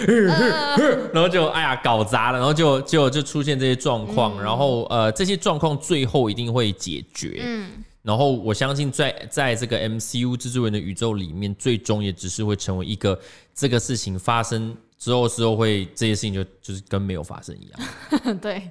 [1.14, 13.18] 然后就哎呀搞砸了，然后就就就出现这些状况，然后呃这些状况最后一定会解决，嗯，然后我相信在在这个 MCU 蜘蛛人的宇宙里面，最终也只是会成为一个
[13.56, 14.76] 这个事情发生。
[15.00, 18.70] 之后之后会这些事情就就是跟没有发生一样， 对，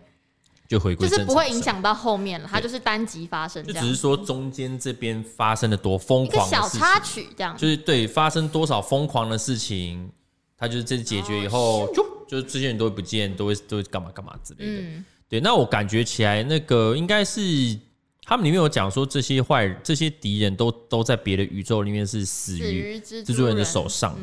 [0.71, 10.09] 就回归就是不会影响到后面了，它就是单集发生，就只是说中间这边发生的多疯狂，小插曲这样，就是对发生多少疯狂的事情，
[10.57, 15.03] 它就是这解决以后，就就是这些人都会不见，都会都会干嘛干嘛之类的。
[15.29, 17.41] 对，那我感觉起来那个应该是
[18.23, 24.17] 他们里面有讲说这些坏这些敌人都都在别的宇宙里面是死于蜘蛛人的手上，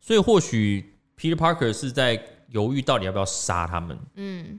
[0.00, 0.88] 所以或许。
[1.14, 3.96] Peter Parker 是在犹豫到底要不要杀他们。
[4.16, 4.58] 嗯，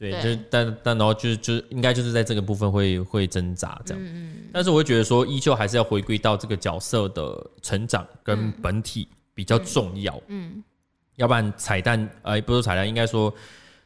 [0.00, 4.02] 对，对就但但然后就是就是应该就是在这个部分会会挣扎这样。
[4.02, 4.36] 嗯嗯。
[4.50, 10.16] 但是我会觉得说，依旧还是要回归到这个角色的成长跟本体比较重要。
[10.28, 10.52] 嗯。
[10.56, 10.64] 嗯
[11.16, 13.30] 要不然彩蛋，呃，不是彩蛋，应该说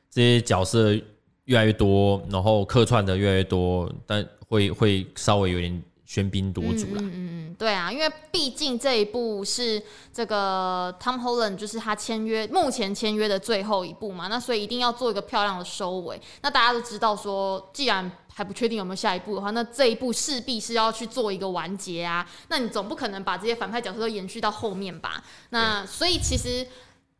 [0.08, 0.94] 这些角色
[1.46, 5.82] 越来越多，然后客串的越来越多，但会会稍微有点。
[6.06, 16.20] 喧宾夺主了，嗯嗯嗯，对啊，因为毕竟这一部是这个 Tom Holland，就是他签约目前签约的最后一部嘛，那所以一定要做一个漂亮的收尾。
[16.42, 22.28] 那大家都知道说，既然还不确定有没有下一步的话，那这一步势必是要去做一个完结啊。
[22.48, 25.24] 那你总不可能把这些反派角色都延续到后面吧？
[25.48, 26.66] 那所以其实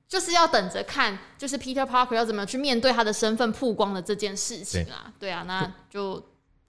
[0.07, 5.11] 就是要等着看，就是 Peter Parker 要怎么去面对他的身份曝光的这件事情啊。
[5.19, 6.23] 对，对啊，那就。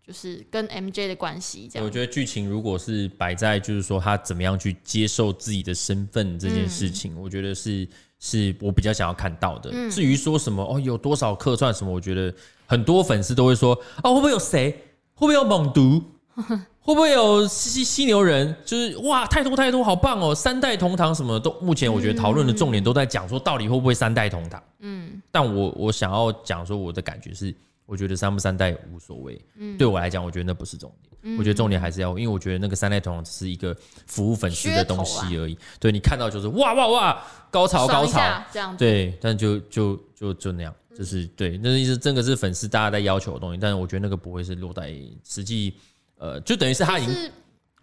[0.05, 7.87] 就是跟 MJ 的关系这样，我觉得剧情如果是摆在就是说他怎么样去接受自己的身份这件事情，嗯、我觉得是
[8.19, 9.71] 是我比较想要看到的。
[9.73, 12.31] 嗯、至于说什么哦，有多少客串什么，我觉得
[12.67, 14.69] 很多粉丝都会说啊，会不会有谁？
[15.15, 16.03] 会不会有猛毒？
[16.79, 18.55] 会不会有犀犀牛人？
[18.63, 20.35] 就是哇，太多太多，好棒哦！
[20.35, 24.61] 三代同堂什么都，目前我觉得讨论的重点都在讲说，到底会不会三代同堂？
[24.81, 27.51] 嗯，但我我想要讲说我的感觉是。
[27.85, 31.15] 我觉得三不三代无所谓，嗯，对我来讲，我觉得那不是重点。
[31.21, 35.53] 嗯、我觉得重点还是要，因为我觉得那个三代同堂只是一个服务粉丝的东西而已。
[35.55, 38.19] 啊、对你看到就是哇哇哇，高潮高潮
[38.51, 44.93] 这样，对，但就就就就那样，就是对，那意思真的是粉丝大家在要求的东西，但是我觉得那个不会是落在
[45.23, 45.73] 实际，
[46.17, 47.31] 呃，就等于是他已经。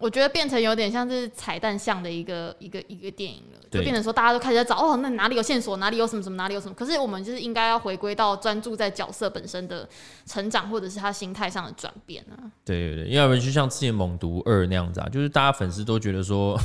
[0.02, 6.74] 我觉得变成有点像是彩蛋像的一个一个一个电影了，就变成说大家都开始在找哦，那哪里有线索，哪里有什么什么，哪里有什么。
[6.74, 9.88] 可是我们就是应该要回归到专注在角色本身的
[10.26, 12.34] 成长，或者是他心态上的转变啊。
[12.64, 16.58] 对对对，要不然就像之前《猛毒二》那样子啊，就是大家粉丝都觉得说，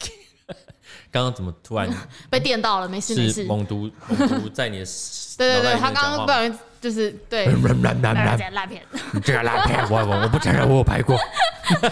[1.10, 1.88] 刚刚怎么突然
[2.28, 2.86] 被电到了？
[2.86, 4.84] 没事没事，猛毒猛毒在你的
[5.38, 7.46] 对对对，他刚刚不小心就是对
[7.82, 8.82] 烂片，
[9.22, 11.18] 这个烂片我我我不承认我有拍过。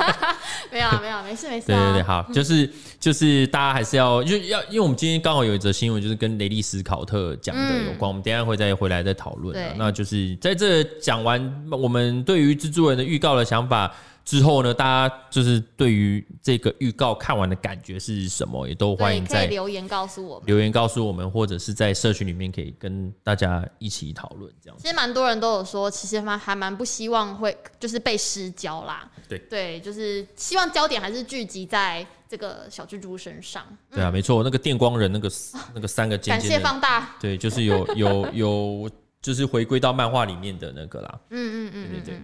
[0.72, 1.66] 没有没有，没事没事。
[1.66, 9.56] 对对对，好，就是就是大家还是要就要，因为我们今天刚好有一则新闻，就是跟雷利斯考特讲的有关，我们等下会再回来再讨论。
[9.76, 13.92] 那就是在这讲完我们对于蜘蛛人的预告的想法。
[14.28, 24.76] 之后呢，大家就是对于这个预告看完的感觉是什么，也都欢迎在留言告诉我们，留言告诉我们，或者是在社群里面可以跟大家一起讨论这样。
[24.78, 29.10] 其实蛮多人都有说，其实还还蛮不希望会就是被失焦啦。
[29.26, 33.64] 对对，就是希望焦点还是聚集在这个小蜘蛛身上。
[33.90, 35.30] 对啊，没错，那个电光人那个
[35.74, 37.16] 那个三个尖尖感谢放大。
[37.18, 38.90] 对，就是有有有。
[39.20, 41.18] 就是回归到漫画里面的那个啦。
[41.30, 42.22] 嗯嗯嗯，对对对。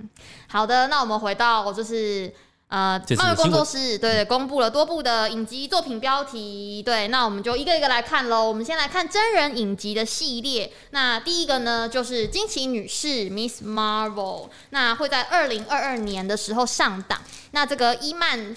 [0.49, 2.33] 好的，那我们回到就是
[2.69, 6.83] 呃，漫威工作室对公布了多部的影集作品标题。
[6.83, 8.49] 对，那我们就一个一个来看喽。
[8.49, 10.73] 我们先来看真人影集的系列。
[10.91, 14.49] 那第一个呢，就是惊奇女士 Miss Marvel。
[14.71, 17.21] 那会在二零二二年的时候上档。
[17.53, 18.57] 那这个伊曼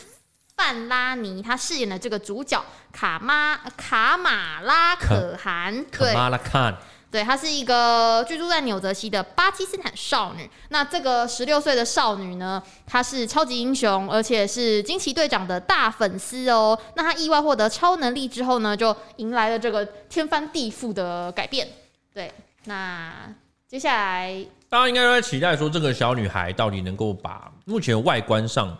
[0.56, 6.78] 范拉尼她饰演的这个主角卡玛卡玛拉可汗，卡马拉汗。
[7.10, 10.50] 对，她是一个居住在纽泽西的巴基斯坦少女。
[10.70, 16.78] 那这个十六岁的少女呢，她是超级英雄，而且是惊奇队长的大粉丝哦。
[16.96, 21.68] 那她意外获得超能力之后呢，就迎来了这个天翻地覆的改变。
[22.14, 22.32] 对，
[22.66, 23.34] 那
[23.68, 28.78] 接下来大家应该都在期待说，这个小女孩到底能够把目前外观上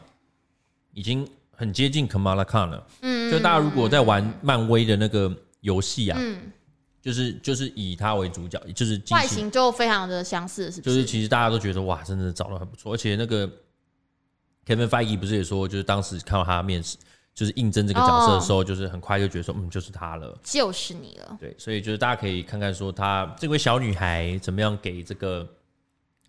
[0.94, 1.26] 已经
[1.56, 2.88] 很接近 Kamala Khan 了。
[3.02, 5.32] 嗯，就大家如果在玩漫威的那个
[5.62, 6.52] 游戏啊，嗯，
[7.02, 10.96] 就是就是以她为主角，就是外形就非常的相似，是不是？
[10.96, 13.48] 就是其实大家都觉得哇，真的找的很不错，而且那个
[14.66, 16.98] Kevin Feige 不是也说，就是当时看到他面试。
[17.38, 21.38] 就是应征这个角色的时候，就是很快就觉得说，嗯，就是她了，就是你了。
[21.40, 25.48] 对，所以就是大家可以看看说，她这位小女孩怎么样给这个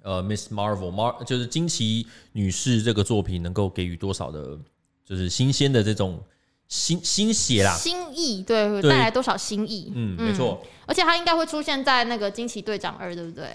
[0.03, 4.59] 呃 Miss Marvel Mar 就是惊奇女士这个作品能够给予多少的，
[5.03, 6.23] 就是新鲜的这种
[6.69, 9.91] 新新血啦，新意，对，会带来多少新意？
[9.95, 10.63] 嗯，没错。
[10.87, 13.49] 而且他应该会出现在那个惊奇队长二，对不对？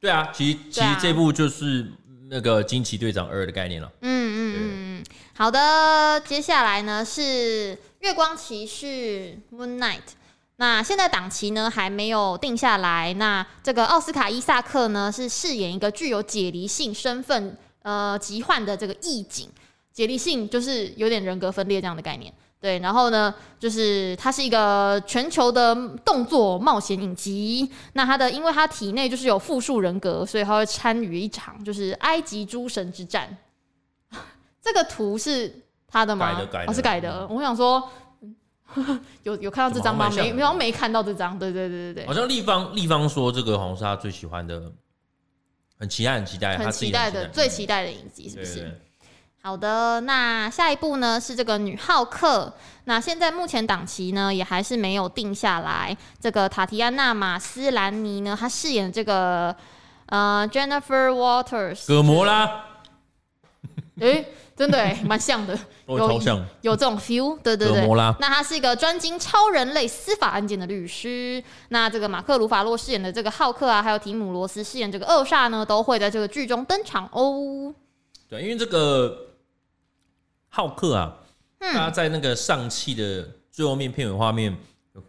[0.00, 1.86] 对啊，其实其实这部就是
[2.30, 3.90] 那个惊奇队长二的概念了。
[4.00, 4.56] 嗯嗯
[5.00, 5.04] 嗯。
[5.34, 10.00] 好的，接下来呢是月光骑士 Moon Knight。
[10.56, 13.12] 那现在档期呢还没有定下来。
[13.14, 19.48] 那这个奥斯卡伊萨克呢是饰演一个具有解离性身份呃疾患的这个义警。
[19.98, 22.32] 解离性就是有点人格分裂这样的概念。
[22.60, 25.74] 对，然后呢就是它是一个全球的
[26.04, 27.68] 动作冒险影集。
[27.94, 33.36] 那他的因为他体内就是有复数人格，所以他会参与一场就是埃及诸神之战。
[34.62, 35.52] 这个图是
[35.88, 36.32] 他的吗？
[36.32, 37.26] 改的，改的，哦，是改的。
[37.28, 37.90] 嗯、我想说，
[39.24, 40.08] 有有看到这张吗？
[40.14, 41.36] 没，没，没看到这张。
[41.36, 42.06] 对对对对对。
[42.06, 44.62] 好像立方立方说这个好像是他最喜欢的，
[45.76, 48.54] 很期待，很期待，很期待的，最期待的影集，是不是？
[48.54, 48.80] 对对对，
[49.40, 52.52] 好的，那下一步呢是这个女浩克。
[52.84, 55.96] 那现在目前档期呢也还是没有定下来。
[56.20, 59.54] 这个塔提安娜马斯兰尼呢，她饰演这个
[60.06, 62.64] 呃 Jennifer Walters，葛摩拉。
[64.00, 67.86] 诶真的哎，蛮像的， 有像有这种 feel，对对对。
[68.20, 71.42] 那他是一个专精超人类司法案件的律师。
[71.70, 77.74] 那这个马克·鲁法洛饰演的这个浩克啊，还有提姆·罗斯饰演这个恶煞呢，都会在这个剧中登场哦。
[78.28, 79.27] 对，因为这个
[80.48, 81.14] 浩克啊，
[81.60, 84.56] 嗯、他在那个上汽的最后面片尾画面，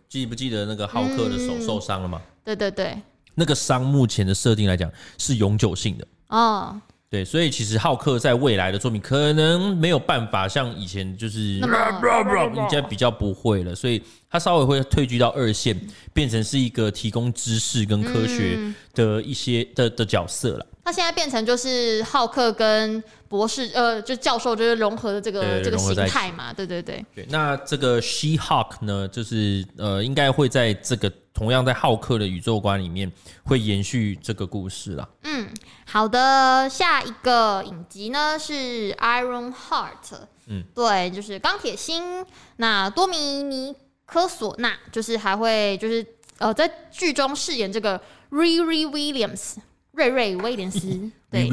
[0.07, 2.21] 记不记得那个浩克的手受伤了吗？
[2.43, 2.97] 对对对，
[3.35, 6.79] 那个伤目前的设定来讲是永久性的哦。
[7.11, 15.75] 对，所以其实浩克在未来的作品可能没有办法像以前就是，应该比较不会了，所以他稍微会退居到二线，
[16.13, 18.59] 变成是一个提供知识跟科学
[18.93, 20.65] 的一些的的角色了。
[20.83, 27.05] 他现在变成就是浩克跟博士，呃，就教授就是融合的这个这个形态嘛，对对对。
[27.15, 31.09] 对，那这个 She-Hulk 呢，就是呃，应该会在这个。
[31.31, 33.09] 同样在浩克的宇宙观里面
[33.45, 35.07] 会延续这个故事啦。
[35.23, 35.47] 嗯，
[35.85, 40.17] 好的，下一个影集呢是 Iron Heart。
[40.47, 42.25] 嗯，对，就是钢铁心。
[42.57, 43.73] 那多米尼
[44.05, 46.05] 科索纳就是还会就是
[46.39, 47.97] 呃在剧中饰演这个
[48.31, 49.55] Riri Williams
[49.93, 51.09] 瑞瑞威廉斯。
[51.31, 51.47] 对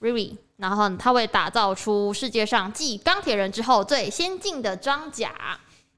[0.00, 5.32] ，Riri，然后他会打造出世界上继钢铁人之后最先进的装甲。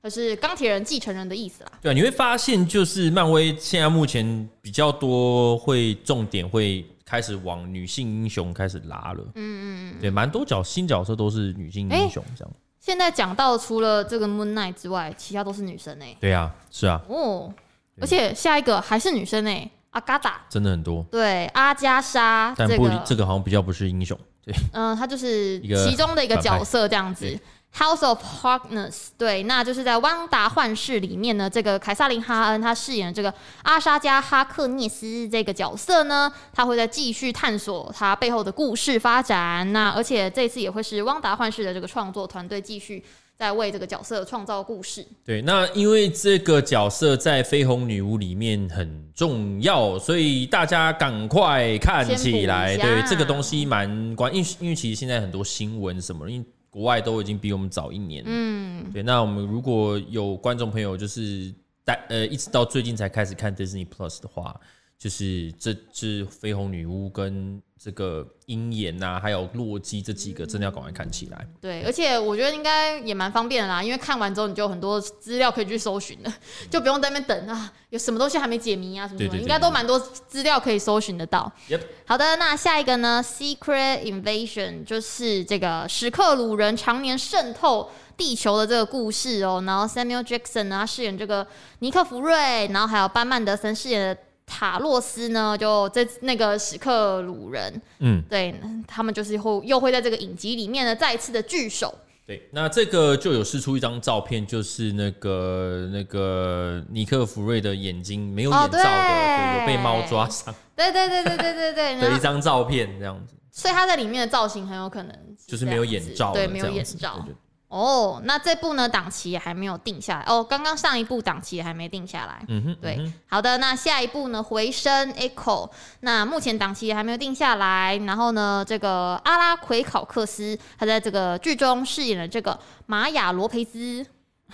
[0.02, 1.72] 就是钢铁人继承人的意思啦。
[1.82, 9.22] 对啊，你会发现，就是漫威现在目前比较多会重点会开始往女性英雄开始拉了。
[9.34, 10.00] 嗯嗯嗯。
[10.00, 12.50] 对，蛮多角新角色都是女性英雄这样。
[12.78, 16.16] 现在讲到除了这个 Moon Knight 之外，其他都是女生诶。
[16.18, 16.98] 对啊，是啊。
[17.06, 17.52] 哦，
[18.00, 20.40] 而且下一个还是女生诶，阿嘎达。
[20.48, 21.04] 真的很多。
[21.11, 22.54] 对，阿加莎。
[22.56, 24.18] 但不，这个好像比较不是英雄。
[24.51, 24.62] 对。
[24.72, 27.38] 嗯，他就是其中的一个角色这样子。
[27.72, 33.32] House of Harkness，对，那就是在《汪达幻视》里面呢，这个凯撒琳哈恩她饰演的这个
[33.62, 39.72] 阿莎加哈克涅斯这个角色呢，她会在继续探索她背后的故事发展。
[39.72, 43.05] 那而且这次也会是《汪达幻视》的这个创作团队继续
[43.41, 45.03] 在为这个角色创造故事。
[45.24, 52.76] 对，那因为这个角色在绯红女巫里面很重要，所以大家赶快看起来。
[52.76, 59.03] 对，这个东西蛮关，因为因为其实现在很多新闻什么，因为国外都已经比我们早一年，嗯，对。
[59.03, 61.51] 那我们如果有观众朋友，就是
[61.82, 64.55] 带呃一直到最近才开始看 Disney Plus 的话，
[65.01, 71.46] 就是这只绯红女巫跟这个鹰眼呐，还有洛基这几个，真的要赶快看起来。
[71.59, 76.34] 对，而且我觉得应该也蛮方便的啦，因为看完之后你就有很多资料可以去搜寻了，
[76.70, 81.51] 就不用在那边等啊，有什么东西还没解谜啊什么什么，应该都蛮多资料可以搜寻得到。
[81.70, 81.80] Yep.
[82.05, 91.46] 好的，那下一个呢，Secret Invasion 就是这个史克鲁人常年渗透地球的这个故事哦，然后 Samuel Jackson 呢饰演这个
[91.78, 94.20] 尼克弗瑞，然后还有班曼德森饰演的。
[94.53, 98.53] 塔洛斯呢，就这那个史克鲁人，嗯，对
[98.84, 101.94] 他们就是会又会在这个影集里面呢再一次的聚首。
[102.26, 110.53] 对，那这个就有试出一张照片，就是那个那个尼克弗瑞的眼睛没有眼罩的，哦、对，有被猫抓伤。
[110.74, 113.34] 对对对对对对对，的一张照片这样子。
[113.53, 117.14] 所以他在里面的造型很有可能就是没有眼罩，对，没有眼罩。
[117.14, 117.36] 对对对
[117.70, 120.42] 哦，oh, 那这部呢档期也还没有定下来哦。
[120.42, 122.44] 刚刚上一部档期也还没定下来。
[122.48, 124.42] 嗯哼，对，嗯、哼好的，那下一部呢？
[124.42, 127.96] 回声 Echo，那目前档期也还没有定下来。
[127.98, 134.04] 然后呢，这个阿拉奎考克斯他在这个剧中饰演了这个玛雅罗培兹。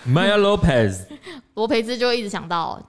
[0.03, 1.07] 玛雅罗培兹，
[1.55, 2.79] 罗培兹就会一直想到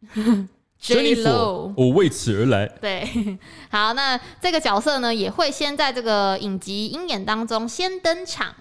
[0.80, 2.66] J Lo，我为此而来。
[2.80, 3.06] 对，
[3.70, 8.54] 好，那这个角色呢也会先在这个影集鹰眼当中先登场。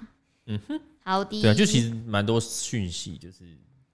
[0.48, 0.82] 嗯哼。
[1.04, 3.40] 好的，对啊，就其实蛮多讯息，就是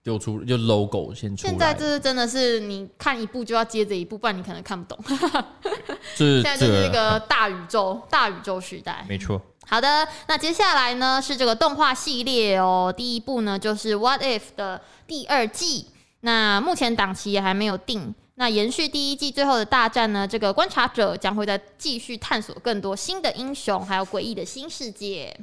[0.03, 1.49] 丢出就 logo 先出来。
[1.49, 5.03] 现在这是真的是你看一部就要接着一部，不然你可能看不懂。
[6.15, 9.05] 是现在就是一个大宇宙，大宇宙时代。
[9.09, 9.41] 没错。
[9.67, 15.87] 好的，那接下来呢是这个动画系列哦，第一部呢就是《What If》的第二季。
[16.21, 18.13] 那目前档期也还没有定。
[18.35, 25.37] 那延续第一季最后的大战呢，这个观察者将会再继续探索更多新的英雄，还有诡异的新世界。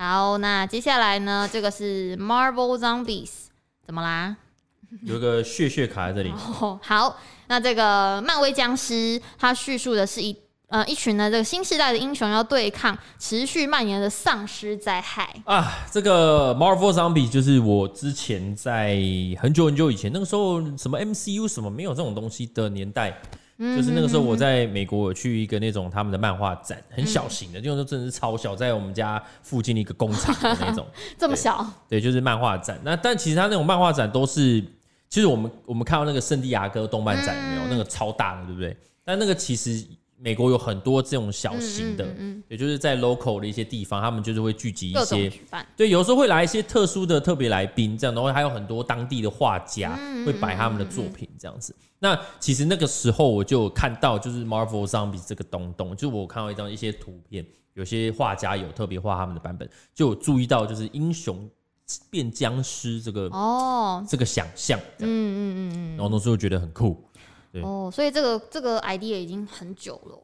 [0.00, 1.46] 好，那接下来呢？
[1.52, 3.28] 这个是 Marvel Zombies，
[3.84, 4.34] 怎么啦？
[5.02, 6.30] 有一个血血卡在这里。
[6.30, 10.34] 哦，好，那这个漫威僵尸，它叙述的是一
[10.68, 15.70] 呃一群呢这个新时代的英雄要对抗持续蔓延的丧尸灾害啊。
[15.92, 18.96] 这个 Marvel Zombies 就是我之前在
[19.38, 23.20] 很久很久以前那个时候，什么 MCU 什么没有这种东西的年代。
[23.60, 30.86] 就是那个时候，我在美国有去一个那种他们的漫画展，很小型的，就是真的是超小，在我们家附近的一个工厂的那种，
[31.18, 31.64] 这么小？
[31.88, 32.80] 对，就是漫画展。
[32.82, 34.60] 那但其实他那种漫画展都是，
[35.10, 37.68] 其实我们我们看到那个圣地亚哥动漫展有没有？
[37.70, 38.76] 那个超大的，对不对？
[39.04, 39.84] 但那个其实。
[40.22, 42.06] 美国有很多这种小型的，
[42.46, 45.32] 也就是在 local 的一些地方，他们就是会聚集一些，
[45.74, 51.74] 对，有时候会来一些特殊的特别来宾，这样的话还有很多当地的画家会摆他们的作品，这样子。
[51.98, 61.48] 那其实那个时候我就看到，就是 Marvel Zombies 这个东东，就我看到一张一些图片，有些画家有特别画他们的版本，就有注意到就是英雄
[62.10, 67.02] 变僵尸这个哦，这个想象，嗯嗯嗯嗯，然后那时候觉得很酷。
[67.52, 70.22] 对哦，所以这个这个 idea 已经很久了，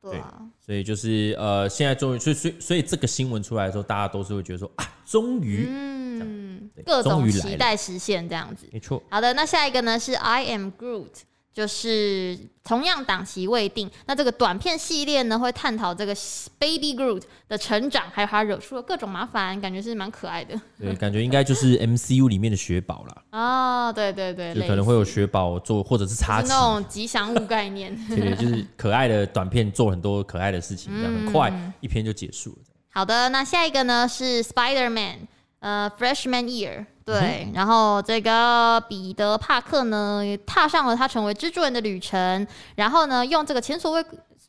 [0.00, 9.02] 对啊，对，所以就是呃，现在终于，所以所以所以这个新闻出来的时候，大家都是会觉得说啊，终于，嗯，各种期待实现这样子，没错。
[9.10, 11.10] 好的，那下一个呢是 I am Groot。
[11.52, 16.14] 就是同样档期未定，那这个短片系列呢，会探讨这个
[16.58, 20.58] Baby Groot 的成长，还有他惹出了各种麻烦，感觉是蛮可爱的。
[20.78, 23.22] 对，感觉应该就是 MCU 里面的雪宝啦。
[23.38, 27.94] 哦，对对对，就可能会有雪宝做，或者是插旗那种吉祥物概念。
[28.08, 32.58] 对 对，就是可爱的短片，做很多可爱的事情，这样、嗯、很快一篇就结束了。
[32.94, 35.16] 好的，那下一个呢是 Spider-Man，
[35.62, 36.84] 呃，Freshman Year。
[37.04, 42.46] 对，然后这个彼得·帕克呢，也踏上了他成为蜘蛛人的旅程，
[42.76, 44.04] 然后呢，用这个前所未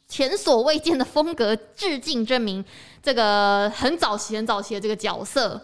[0.08, 2.64] 前所未见的风格致敬证明
[3.02, 5.60] 这个很早期、很早期的这个角色。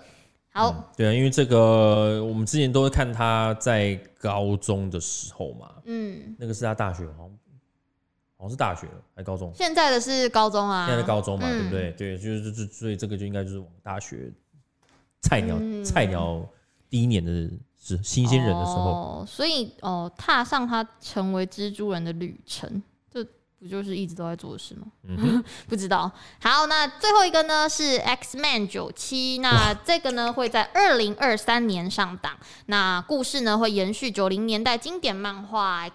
[0.51, 7.29] 好，嗯、对啊，因为这个我们之前都会看他在高中的时候嘛，嗯，那个是他大学，好像
[8.35, 9.51] 好像是大学了，还高中？
[9.53, 11.91] 现在的是高中啊，现在的高中嘛，嗯、对不对？
[11.91, 14.31] 对，就是就是，所以这个就应该就是大学
[15.21, 16.47] 菜鸟，嗯、菜鸟。
[16.89, 17.31] 第一年的
[17.79, 22.81] 是新鲜人的时候，哦，所以哦，踏上他成为蜘蛛人的旅程，
[23.13, 23.23] 这
[23.59, 24.87] 不就是一直都在做的事吗？
[25.03, 26.11] 嗯哼， 不知道。
[26.41, 32.35] 好，那最后一个呢是 X Man 九七，那这个呢会在二零二三年上档。
[32.65, 35.87] 那故事呢会延续九零年代经典漫画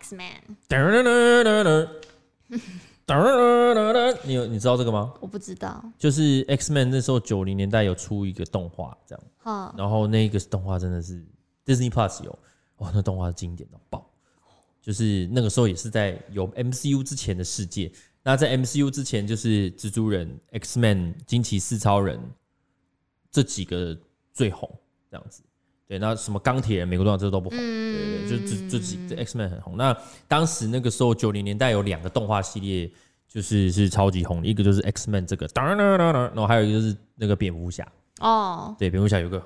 [3.06, 4.18] X-Men。
[4.24, 5.12] 你有你知道这个吗？
[5.20, 11.24] 我不知道，就是 X-Men 那时候九零年代有出一个动画，这样，哦然后那个动画真的是
[11.66, 12.38] Disney Plus 有，
[12.78, 14.10] 哇，那动画经典到爆，
[14.80, 17.92] 就是那个时候也是在有 MCU 之前的世界，
[18.22, 22.18] 那在 MCU 之前就是蜘蛛人、X-Men、惊奇四超人
[23.30, 23.96] 这几个
[24.32, 24.70] 最红，
[25.10, 25.42] 这样子。
[25.86, 29.76] 对，那什么钢铁人、美国队长这都不红，嗯、对，对对，就就这几这 X-Men 很红。
[29.76, 32.90] 那当时那个时候九零年代有两个动画系列，
[33.28, 37.86] 就是是超级红的，一个就是 X-Men 这个，然后还有一个就是那个蝙蝠侠。
[38.20, 39.42] 哦，对，蝙蝠侠有个。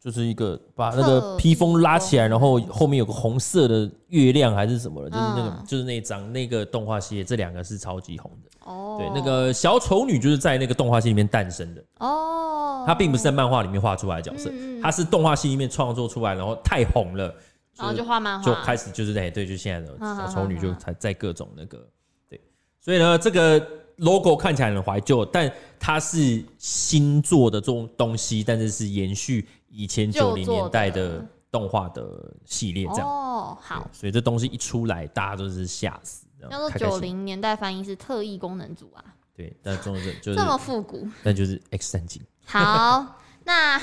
[0.00, 8.70] 就是一个把那个披风拉起来，然后后面有个红色的月亮还是什么的，就是那个就是那张那个动画系列，这两个是超级红的。
[8.70, 11.82] 哦，对，那个小丑女就是在那个动画系里面诞生的。
[11.98, 17.34] 哦，她并不是在漫画里面画出来的角色，她是动画系里面创作出来，然后太红了，
[17.76, 21.84] 然后就画漫画，就开始就是在对，就现在的小丑女就才在各种那个
[22.28, 22.40] 对，
[22.80, 23.60] 所以呢，这个
[23.96, 33.08] logo 看起来很怀旧，但它是新做的这种东西，但是是延续以前九零年代的动画的系列这样。
[33.08, 36.26] 哦，好，所以这东西一出来，大家都是吓死。
[36.50, 39.04] 叫做九零年代翻译是特异功能组啊。
[39.34, 42.22] 对，但中文就是这么复古，但就是 X 战警。
[42.44, 43.80] 好，那。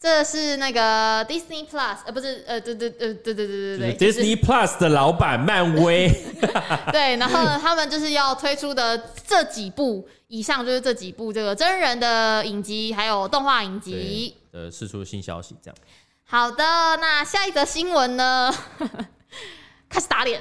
[0.00, 6.10] 这是那个 Disney Plus，呃，不是，呃，对对，呃，对对对对对，Disney Plus 的老板漫威。
[6.90, 8.96] 对，然后呢，他们就是要推出的
[9.26, 15.76] 这几部，以上就是这几部这个真人的影集，还有动画影集呃释出新消息，这样。
[16.24, 16.64] 好的，
[16.96, 18.50] 那下一则新闻呢？
[19.90, 20.40] 开始打脸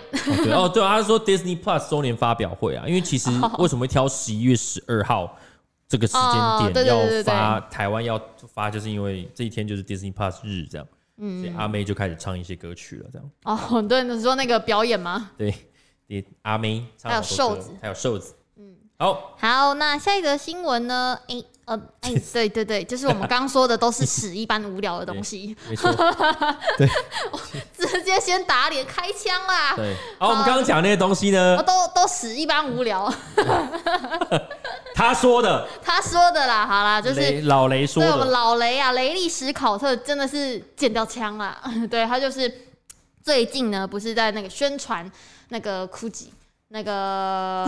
[0.53, 5.37] 哦,哦，对，他说 Disney Plus 周年发表会啊，因为其实为什么会挑十一月十二号
[5.87, 8.21] 这个时间点要发台湾要
[8.53, 10.87] 发，就是因为这一天就是 Disney Plus 日这样，
[11.17, 13.31] 嗯，所以阿妹就开始唱一些歌曲了，这样。
[13.43, 15.31] 哦，对，你说那个表演吗？
[15.37, 15.53] 对，
[16.41, 21.19] 阿妹唱还有瘦子，还有瘦子，嗯，好，好，那下一则新闻呢？
[21.27, 25.91] 哎，呃，哎，对对对，就是我们刚刚说的都是屎一般无聊的东西， 没错，
[26.77, 26.89] 对，
[27.77, 29.75] 直接先打脸开枪啦。
[29.75, 33.13] 对，好，我们刚刚讲那些东西呢，都都屎一般无聊。
[34.95, 41.55] 他说的，他说的啦，好啦，就是老雷说的，对我们老雷啊，雷利史考特真的是见到枪了，
[41.87, 42.65] 对他就是
[43.23, 45.09] 最近呢，不是在那个宣传
[45.49, 46.29] 那个 GUCCI
[46.69, 47.65] 那个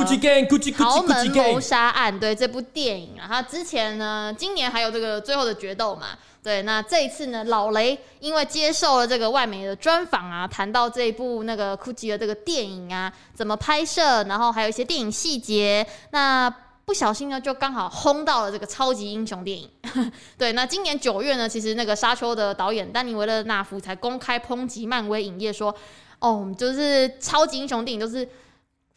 [0.78, 6.10] 豪门谋杀案，对这部电影啊，他之前呢，今年还有这个最后的决斗嘛，
[6.43, 16.54] 对，那这一次呢，老雷因为接受了这个外媒的专访啊，谈到这一部那个 GUCCI 的这个电影啊，怎么拍摄，然后还有一些电影细节，那。
[16.84, 19.70] 不小心呢，就刚好轰到了这个超级英雄电影。
[20.38, 25.74] 对，那今年九月呢，其实那个沙丘的导演丹尼维勒纳夫才公开抨击漫威影业说
[26.20, 28.28] ：“哦，就是超级英雄电影都是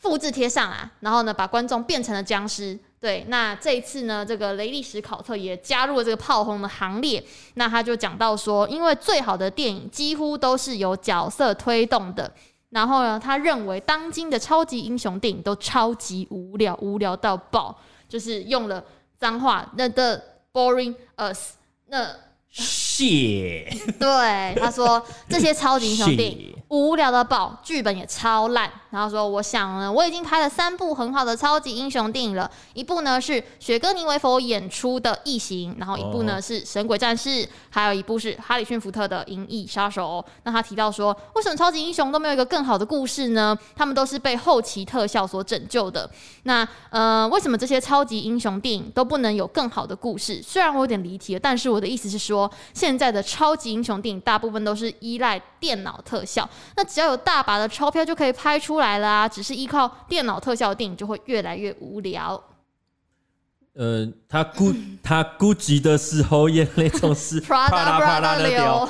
[0.05, 7.25] 复制贴上啊，然后呢，把观众变成了僵尸。”对，那这一次呢，这个雷利史考特也加入了这个炮轰的行列。
[7.55, 12.31] 那他就讲到说，因为最好的电影几乎都是由角色推动的。
[12.69, 17.75] 然后呢，他认为当今的超级英雄电影都超级无聊，无聊到爆，
[18.07, 18.85] 就是用了
[19.17, 21.55] 脏话，那的 boring us，
[21.87, 22.11] 那
[22.95, 23.69] 谢，
[23.99, 28.71] 对，他说这些超级英雄电影无聊的爆，剧本也超烂。
[28.91, 37.29] 然后说，我想呢，我已经拍了三部很好的超级英雄电影了，一部呢是雪哥尼维佛演出的《异形》，然后一部呢是《神鬼战士》，
[37.71, 40.25] 还有一部是哈里逊福特的《银翼杀手》。
[40.45, 43.59] 那他提到说，为什么超级英雄都没有一个更好的故事呢？
[43.75, 46.09] 他们都是被后期特效所拯救的。
[46.45, 50.41] 那呃，为什么这些超级英雄电影都不能有更好的故事？
[50.41, 52.49] 虽然我有点离题了，但是我的意思是说，
[52.85, 58.85] 现在的超级英雄电影大部分都是依赖电脑特效，那只要有大把的钞票就可以拍出来。
[58.85, 59.27] 来啦！
[59.27, 62.39] 只是依靠电脑特效的电影就会越来越无聊。
[63.73, 68.87] 呃，他孤 他孤寂的时候，眼泪总是 啪啦啪啦的掉。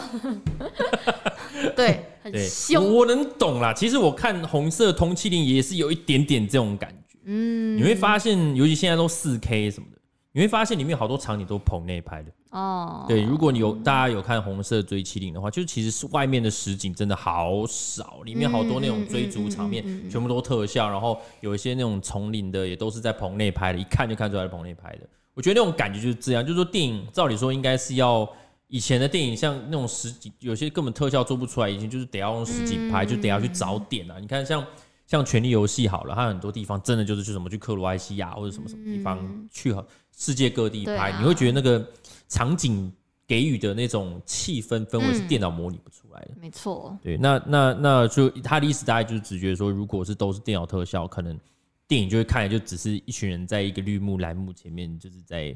[1.76, 2.92] 对，很凶。
[2.92, 3.72] 我能懂啦。
[3.72, 7.16] 其实我看《红色通缉令》也是有一点点这种感觉。
[7.26, 9.93] 嗯，你会发现，尤其现在都四 K 什么的，
[10.34, 12.32] 你会发现里面好多场景都棚内拍的。
[12.50, 25.08] 哦，对，如果你有大家有看《红色追七零》的话，就是其实是外面的实景真的好少，里面好多那种追逐场面全部都特效，然后有一些那种丛林的也都是在棚内拍的，一看就看出来是棚内拍的。
[25.34, 28.28] 我觉得那种感觉就是这样，就是说电影照理说应该是要
[28.66, 34.18] 以前的电影像那种实景，有些根本特效做不出来，以前就是得要用实景拍，就得要去找点啊。
[34.20, 34.66] 你看像
[35.06, 39.72] 像《权力游戏》好了，它很多地方真的就是去什么去克罗埃西亚或者什么什么地方去
[40.16, 41.86] 世界各地拍，你会觉得那个。
[42.26, 42.90] 场景
[43.28, 46.98] 给予的那种气氛氛围是电脑模拟不出来的，没错。
[47.00, 51.38] 对，那那那就他的意思大概就是直觉说，如果是都是电脑特效，可能
[51.86, 55.54] 电影就会看来就只是一群人在一个绿幕蓝幕前面，就是在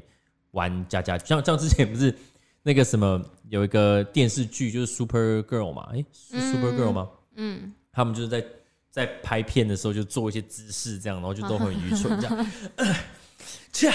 [0.51, 1.17] 玩家家。
[1.17, 2.15] 像像之前不是
[2.61, 5.89] 那个什么有一个电视剧就是 Super Girl 嘛？
[5.91, 7.09] 哎，是 Super Girl 吗？
[7.35, 8.45] 嗯，他们就是在
[8.91, 12.47] 在拍片的时候就做一些姿势这样，然后就都很愚蠢这样。
[13.73, 13.91] 切。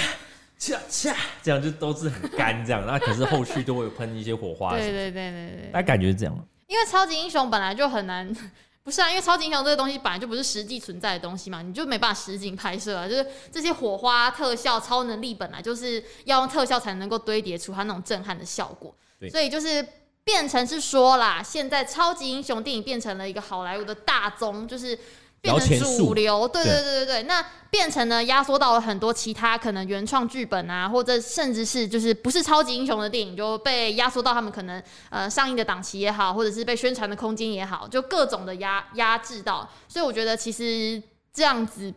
[0.65, 4.71] 恰恰，这样就都是很干这样，那 可是后续都会有喷一些火花。
[4.71, 6.35] 对对对对对，那感觉是这样。
[6.67, 8.35] 因为超级英雄本来就很难，
[8.83, 9.11] 不是啊？
[9.11, 13.07] 因为超级英雄这个东西本来就不是实际存在的东西嘛，你就没办法实景拍摄啊。
[13.07, 18.95] 就是这些火花特效、超能力本来就是要用特效才能够堆叠出它那种震撼的效果。
[19.31, 19.87] 所以就是
[20.25, 24.99] 变成是说啦，现在超级英雄电影变成了一个好莱坞的大宗，就是。
[25.45, 26.65] 变成主流，对。
[26.65, 39.69] 对对对对，那变成呢，压缩到了很多其他可能原创剧本啊，或者甚至是就是不是超级英雄的电影，就被压缩到他们可能呃上映的档期也好，或者是被宣传的空间也好，就各种的压压制到。
[39.87, 41.93] 所以我觉得其实这样子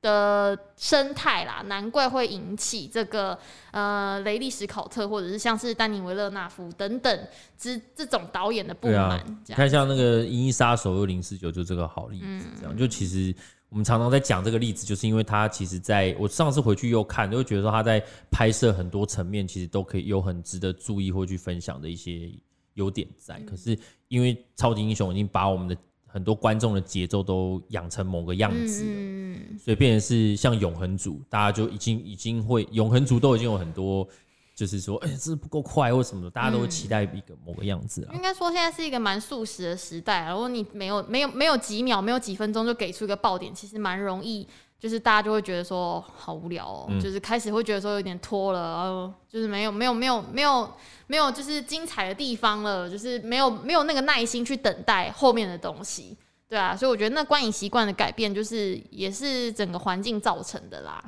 [0.00, 3.36] 的生态啦，难怪会引起这个
[3.72, 7.26] 呃雷利·史考特或者是像是丹尼·维勒纳夫等等
[7.56, 9.18] 之这种导演的不满。
[9.18, 13.34] 啊、你看像那个《银翼杀手》又零四九，就这个好例子，这样、嗯、就其实
[13.68, 22.30] 我们常常在讲这个例子，就是因为他其实在我上次回去又看，就会觉得说他在拍摄很多层面，其实都可以有很值得注意或去分享的一些
[22.74, 23.34] 优点在。
[23.38, 23.76] 嗯、可是
[24.06, 25.76] 因为超级英雄已经把我们的
[26.18, 34.04] 很多观众的节奏都养成某个样子了，嗯、所以变成是像永恒族，大家就已经已经会永恒族都已经有很多，
[34.52, 38.10] 就是说，哎、欸，这是不够快或什么的，大家都会期待一个某个样子啊。
[38.16, 44.48] 应该说现在是一个蛮速食的时代，如果你没有没有没有几秒，没有几分钟就给出一个爆点，其实蛮容易。
[44.78, 50.70] 就是大家就会觉得说好无聊哦，嗯、就是开始会觉得说有点拖了，然后就是没有没有没有没有
[51.06, 56.16] 没有就是精彩的地方了，就是没有没有那个耐心去等待后面的东西，
[56.48, 61.02] 对啊，所以我觉得那观影习惯的改变，就是也是整个环境造成的啦，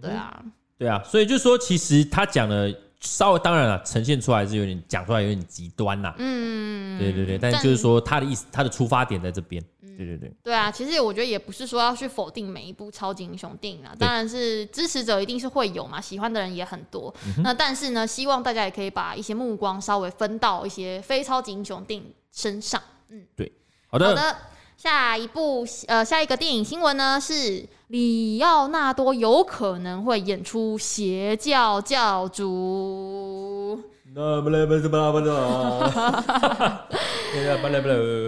[0.00, 2.74] 对啊，嗯、对啊，所以就说其实他讲的。
[3.00, 6.14] 稍微当然了，呈现出来是有点讲出来有点极端呐。
[6.16, 9.62] 嗯，对对对，但就是说他的意思，他的出发点在这边。
[9.96, 10.32] 对对对。
[10.42, 17.14] 对啊，其实我觉得也不是说要去否定每一部超级英雄电影啊，当然是支持者一定是会有嘛，喜欢的人也很多。
[17.42, 22.82] 那但是呢，希望大家也可以把一些目光稍微分到一些非超级英雄电影身上。
[23.08, 23.52] 嗯，对，
[23.88, 24.08] 好的。
[24.08, 24.36] 好的。
[24.76, 33.80] 下一部呃，下一个电影新闻呢是里奥纳多有可能会演出邪教教主。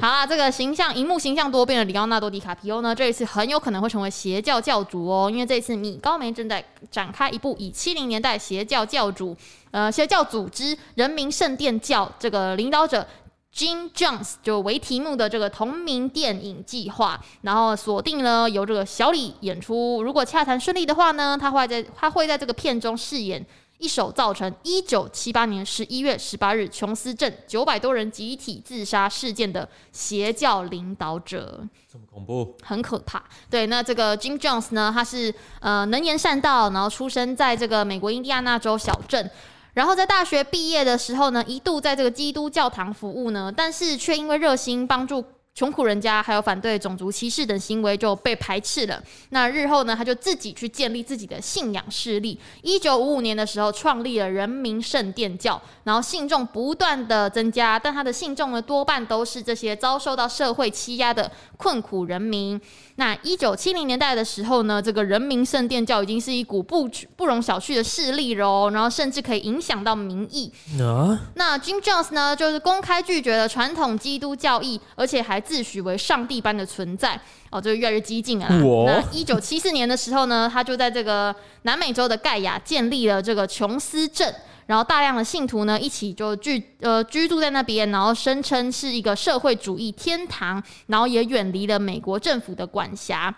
[0.01, 9.37] 好啦，这个形象荧幕形象多变的里奥纳多·迪卡皮欧呢，这一次很有可能会成为邪教教主哦，因为这一次米高梅正在展开一部以七零年代邪教教主
[9.70, 13.07] 呃邪教组织人民圣殿教这个领导者。
[13.55, 20.03] Jim Jones 就为题目的这个同名电影计划，然后锁定了由这个小李演出。
[20.03, 23.43] 如果洽谈顺利的话呢，他会在他会在这个片中饰演
[23.79, 31.62] 一手造成一九七八年十一月十八日琼斯镇九百多人集体自杀事件的邪教领导者。
[31.91, 33.22] 这么恐怖，很可怕。
[33.51, 39.31] 对，那这个 Jim Jones 呢，他是呃能言善道，然后出生在这个美国印第安纳州小镇。
[39.74, 45.22] 然后在大学毕业的时候呢，一度在这个基督教堂服务呢，但是却因为热心帮助。
[45.57, 49.03] 穷苦人家还有反对种族歧视等行为就被排斥了。
[49.31, 52.39] 那日后呢，他就自己去建立自己的信仰势力。
[52.61, 62.61] 一九五五年的时候，创立了人民圣殿教，然后信众不断的增加，但他的信众呢，多半都是这些遭受到社会欺压的困苦人民。
[62.97, 66.87] 那一九七零年代的时候呢，这个人民圣殿教已经是一股不
[67.17, 70.53] 不容小觑的势力喽，然后甚至可以影响到民意。
[70.83, 75.43] 啊、那 Jim Jones 呢，就是公开拒绝了传统基督教义，而且还。
[75.47, 77.18] 自诩为上帝般的存在
[77.51, 78.47] 哦，就越来越激进了。
[78.84, 84.34] 那一九七四年的时候呢，他就在这个南美洲的盖亚建立了这个琼斯镇，
[84.66, 93.32] 然后大量的信徒呢一起就居呃居住在那边，然后声称是一个社会主义天堂，然后也远离了美国政府的管辖。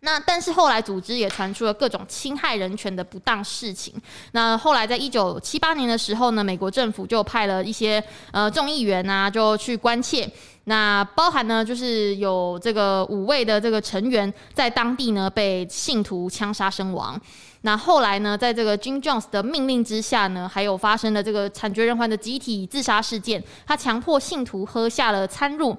[0.00, 3.92] 那但是后来组织也传出了各种侵害人权的不当事情。
[4.32, 10.30] 那后来在一九七八年的时候呢，美国政府就派了一些呃众议员啊，就去关切。
[10.68, 17.20] 那包含呢，就是有这个五位的这个成员在当地呢被信徒枪杀身亡。
[17.62, 23.42] 那后来呢，在这个 Jim Jones 的命令之下呢，还有发生了这个惨绝人寰的集体自杀事件。
[23.64, 25.76] 他强迫信徒喝下了掺入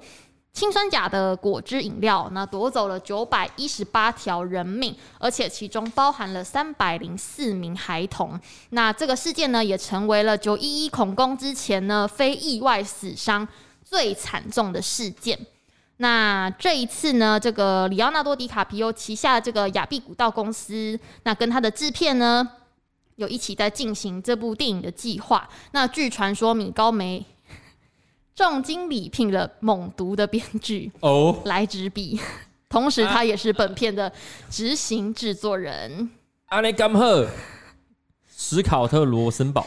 [0.54, 8.40] 氰酸钾的果汁饮料，那夺走了九百一十八条人命，而且其中包含了三百零四名孩童。
[8.70, 13.46] 那这个事件呢，也成为了九一一恐攻之前呢非意外死伤
[13.88, 15.38] 最惨重的事件。
[15.96, 22.48] 那这一次呢，这个里奥纳多·迪卡皮欧旗下的这个亚庇古道公司，那跟他的制片呢，
[23.16, 25.48] 有一起在进行这部电影的计划。
[25.72, 27.24] 那据传说，米高梅
[28.36, 32.20] 重金礼聘了猛毒的编剧哦来执笔，
[32.68, 34.12] 同时他也是本片的
[34.50, 36.10] 执行制作人。
[36.46, 37.26] 阿内甘赫，
[38.36, 39.66] 史考特·罗森堡，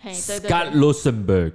[0.00, 1.52] 嘿，对对，Scott Rosenberg，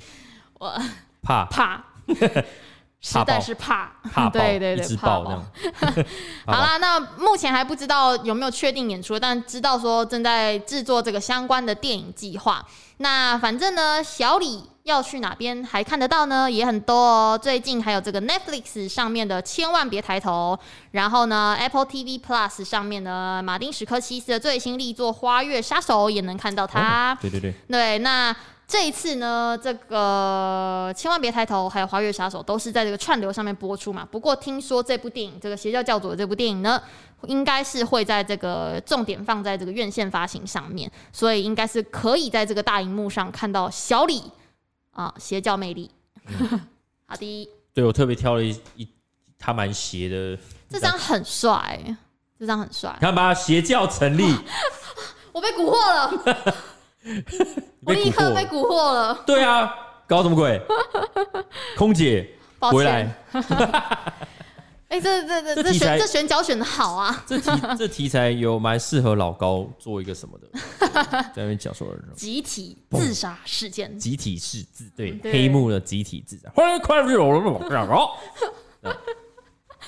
[0.60, 0.82] 我。
[1.30, 1.84] 怕怕，
[3.00, 5.42] 实在是怕，怕爆，对对对，怕爆。
[6.44, 12.64] 好啦，那目前还不知道有没有确定演出，但知道说正在制作这个相关的电影计划。
[12.98, 16.50] 那反正呢，小李要去哪边还看得到呢？
[16.50, 17.38] 也很多哦。
[17.40, 20.58] 最近还有这个 Netflix 上面的千万别抬头，
[20.90, 27.16] 然后呢，Apple TV Plus 上面的马丁史科西斯的最新力作《花月杀手》也能看到他。
[27.20, 28.36] 对对对，对那。
[28.70, 34.06] 这一次呢，这个千万别抬头，还有花月杀手都是在这个串流上面播出嘛。
[34.08, 36.80] 不过听说这部电影，这个邪教教主的这部电影呢，
[37.26, 44.22] 应该是会在这个重点放在这个院线发行上面，所以应该是可以在这个大荧幕上看到小李
[44.92, 45.90] 啊邪教魅力。
[46.26, 46.60] 嗯、
[47.06, 48.88] 好的，对我特别挑了一一
[49.36, 51.76] 他蛮邪的，这张很帅，
[52.38, 54.32] 这张很帅，看吧，邪教成立，
[55.34, 56.54] 我被蛊惑了。
[57.84, 59.22] 我立刻被蛊惑了。
[59.26, 59.72] 对啊，
[60.06, 60.60] 搞什么鬼？
[61.76, 63.14] 空姐回来。
[64.90, 67.24] 哎，这这这这选这选角选的好啊！
[67.24, 70.48] 这题这题材有蛮适合老高做一个什么的，
[71.32, 71.86] 在那边讲说
[72.16, 78.18] 集体自杀事件，集体是自对黑幕的集体自杀，欢迎快乐有了这么好，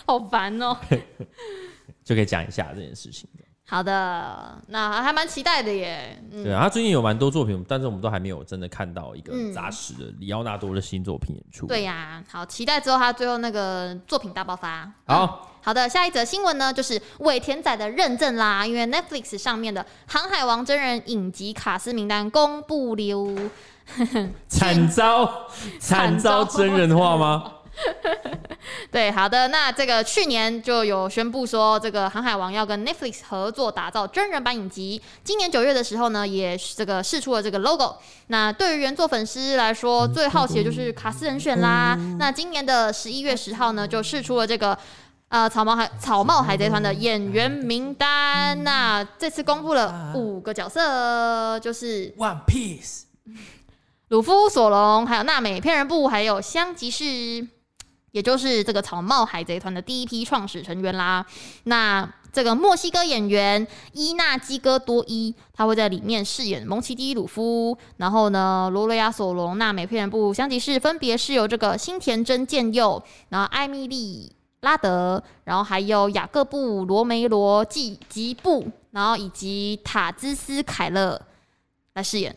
[0.06, 0.76] 好烦哦，
[2.04, 3.28] 就可以讲一下这件事情。
[3.72, 6.22] 好的，那还蛮期待的耶。
[6.30, 11.66] 嗯、对啊，他最近有蛮多作品，但是我们都还没有真的看到一个扎实的里奥纳多的新作品演出。
[11.66, 14.92] 对呀、啊，好期待之后他最后那个作品大爆发。
[15.06, 23.50] 好、嗯，好的，下一则新闻呢，就是尾田仔的认证啦，因为 Netflix 上面的《航海王》真人影集卡司名单公布了，
[24.48, 25.46] 惨遭
[25.80, 27.52] 惨遭真人化吗？
[28.92, 35.00] 对，好的，那这个去年就有宣布说，这个《航海王》要跟 Netflix 合作打造真人版影集。
[35.24, 37.96] 今年九月的时候呢，也这个试出了这个 logo。
[38.26, 41.98] 那对于原作粉丝来说，最好奇的就是卡斯人选啦。
[42.18, 44.76] 那今年的十一月十号呢，就试出了这个
[45.28, 48.62] 呃草帽海草帽海贼团的演员名单。
[48.62, 53.04] 那这次公布了五个角色，就是 One Piece、
[54.08, 57.48] 鲁夫、索隆，还有娜美、骗人布，还有香吉士。
[58.12, 61.26] 也就是这个草帽海贼团的第一批创始成员啦。
[61.64, 67.76] 那这个墨西哥演员伊纳基哥多伊，他会在里面饰演蒙奇 ·D· 鲁夫。
[67.98, 81.20] 然后呢，罗雷亚·索隆、娜美·骗人布、香吉士分别是由这个新田真剑佑，然后艾米丽·拉德，然后还有雅各布·罗梅罗·吉吉布，然后以及塔兹斯·凯勒
[81.94, 82.34] 来饰演。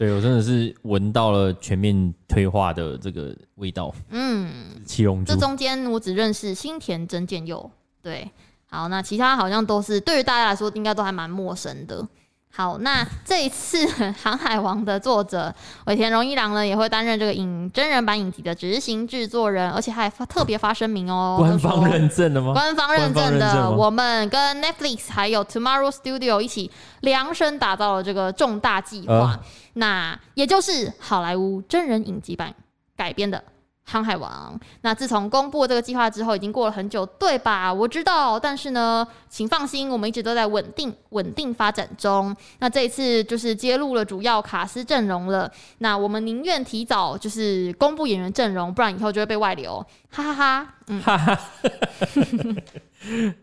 [0.00, 3.94] 对，我真的是闻到了全面退化的这个味道。
[4.08, 4.50] 嗯，
[4.86, 5.34] 七龙珠。
[5.34, 7.70] 这中间我只认识新田真剑佑。
[8.00, 8.30] 对，
[8.70, 12.08] 好，那其他好像都是对于大家来说应该都还蛮陌生的。
[12.52, 13.86] 好，那这一次
[14.22, 15.54] 《航海王》的作者
[15.86, 22.52] 尾田荣一郎呢，也会担任这个影真人版影集的执行制作人，而且还发特别发声明哦，官方认证的吗？
[22.52, 26.70] 官方认证的，我们跟 Netflix 还有 Tomorrow Studio 一起
[27.00, 29.40] 量身打造了这个重大计划，呃、
[29.74, 32.52] 那也就是好莱坞真人影集版
[32.96, 33.42] 改编的。
[33.90, 37.72] 航海王，那自从公布这个计划之后，已经过了很久，对吧？
[37.72, 42.34] 我知道，但是呢，请放心，我们一直都在稳定、稳定发展中。
[42.60, 45.50] 那这一次就是揭露了主要卡司阵容了。
[45.78, 49.84] 那我们宁愿提早就是公布演员阵容，不然以后就会被外流。
[50.12, 51.38] 哈哈哈，嗯，哈哈，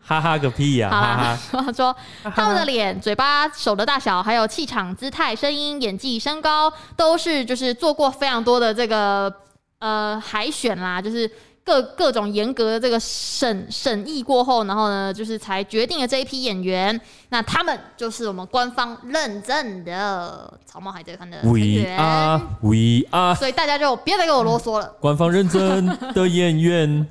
[0.00, 0.88] 哈哈个屁呀！
[0.88, 1.94] 哈哈， 说
[2.34, 9.30] 他们的脸、嘴巴、手的大小，还有气场、姿态、声音、演技、身高，都是就是做过非常多的这个。
[9.78, 11.30] 呃，海选啦，就是
[11.64, 17.00] 各各种严格的这个审审议过后，然后呢，就是才决定了这一批演员。
[17.28, 21.96] 那他们就是我们官方认证的草帽海贼团的成员。
[21.96, 23.34] We are, we are。
[23.36, 24.96] 所以大家就别再给我啰嗦了。
[25.00, 27.06] 官方认证的演员，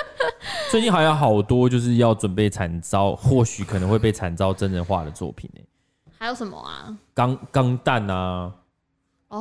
[0.70, 5.60] 最近还有好多就是要准备惨遭，或许可能会被惨遭真人化的作品呢。
[6.18, 6.94] 还有什么啊？
[7.14, 8.52] 钢钢弹啊。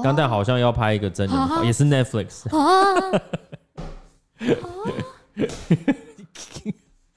[0.03, 2.47] 钢弹好像要拍一个真人也是 Netflix。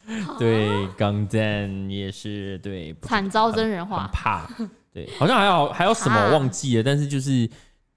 [0.07, 4.47] 啊、对，钢弹也是对，惨遭真人化，怕。
[4.93, 7.49] 对，好像还有还有什么忘记了，但是就是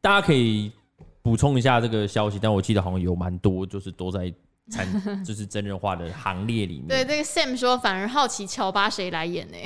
[0.02, 0.72] 大家可以
[1.22, 2.40] 补充一下这个消息。
[2.42, 4.34] 但我记得好像有蛮多，就是都在
[4.72, 4.88] 惨，
[5.24, 6.88] 就是真人化的行列里面。
[6.88, 9.58] 对，这个 Sam 说，反而好奇乔巴谁来演呢？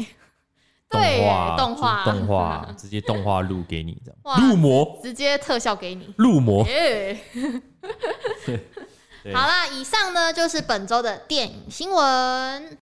[0.91, 1.25] 对，
[1.57, 2.03] 动画。
[2.03, 4.41] 动画 直接动画录给你，这样。
[4.49, 6.13] 入魔直接特效给你。
[6.17, 6.65] 入魔。
[9.33, 12.77] 好啦，以上呢就是本周的电影新闻。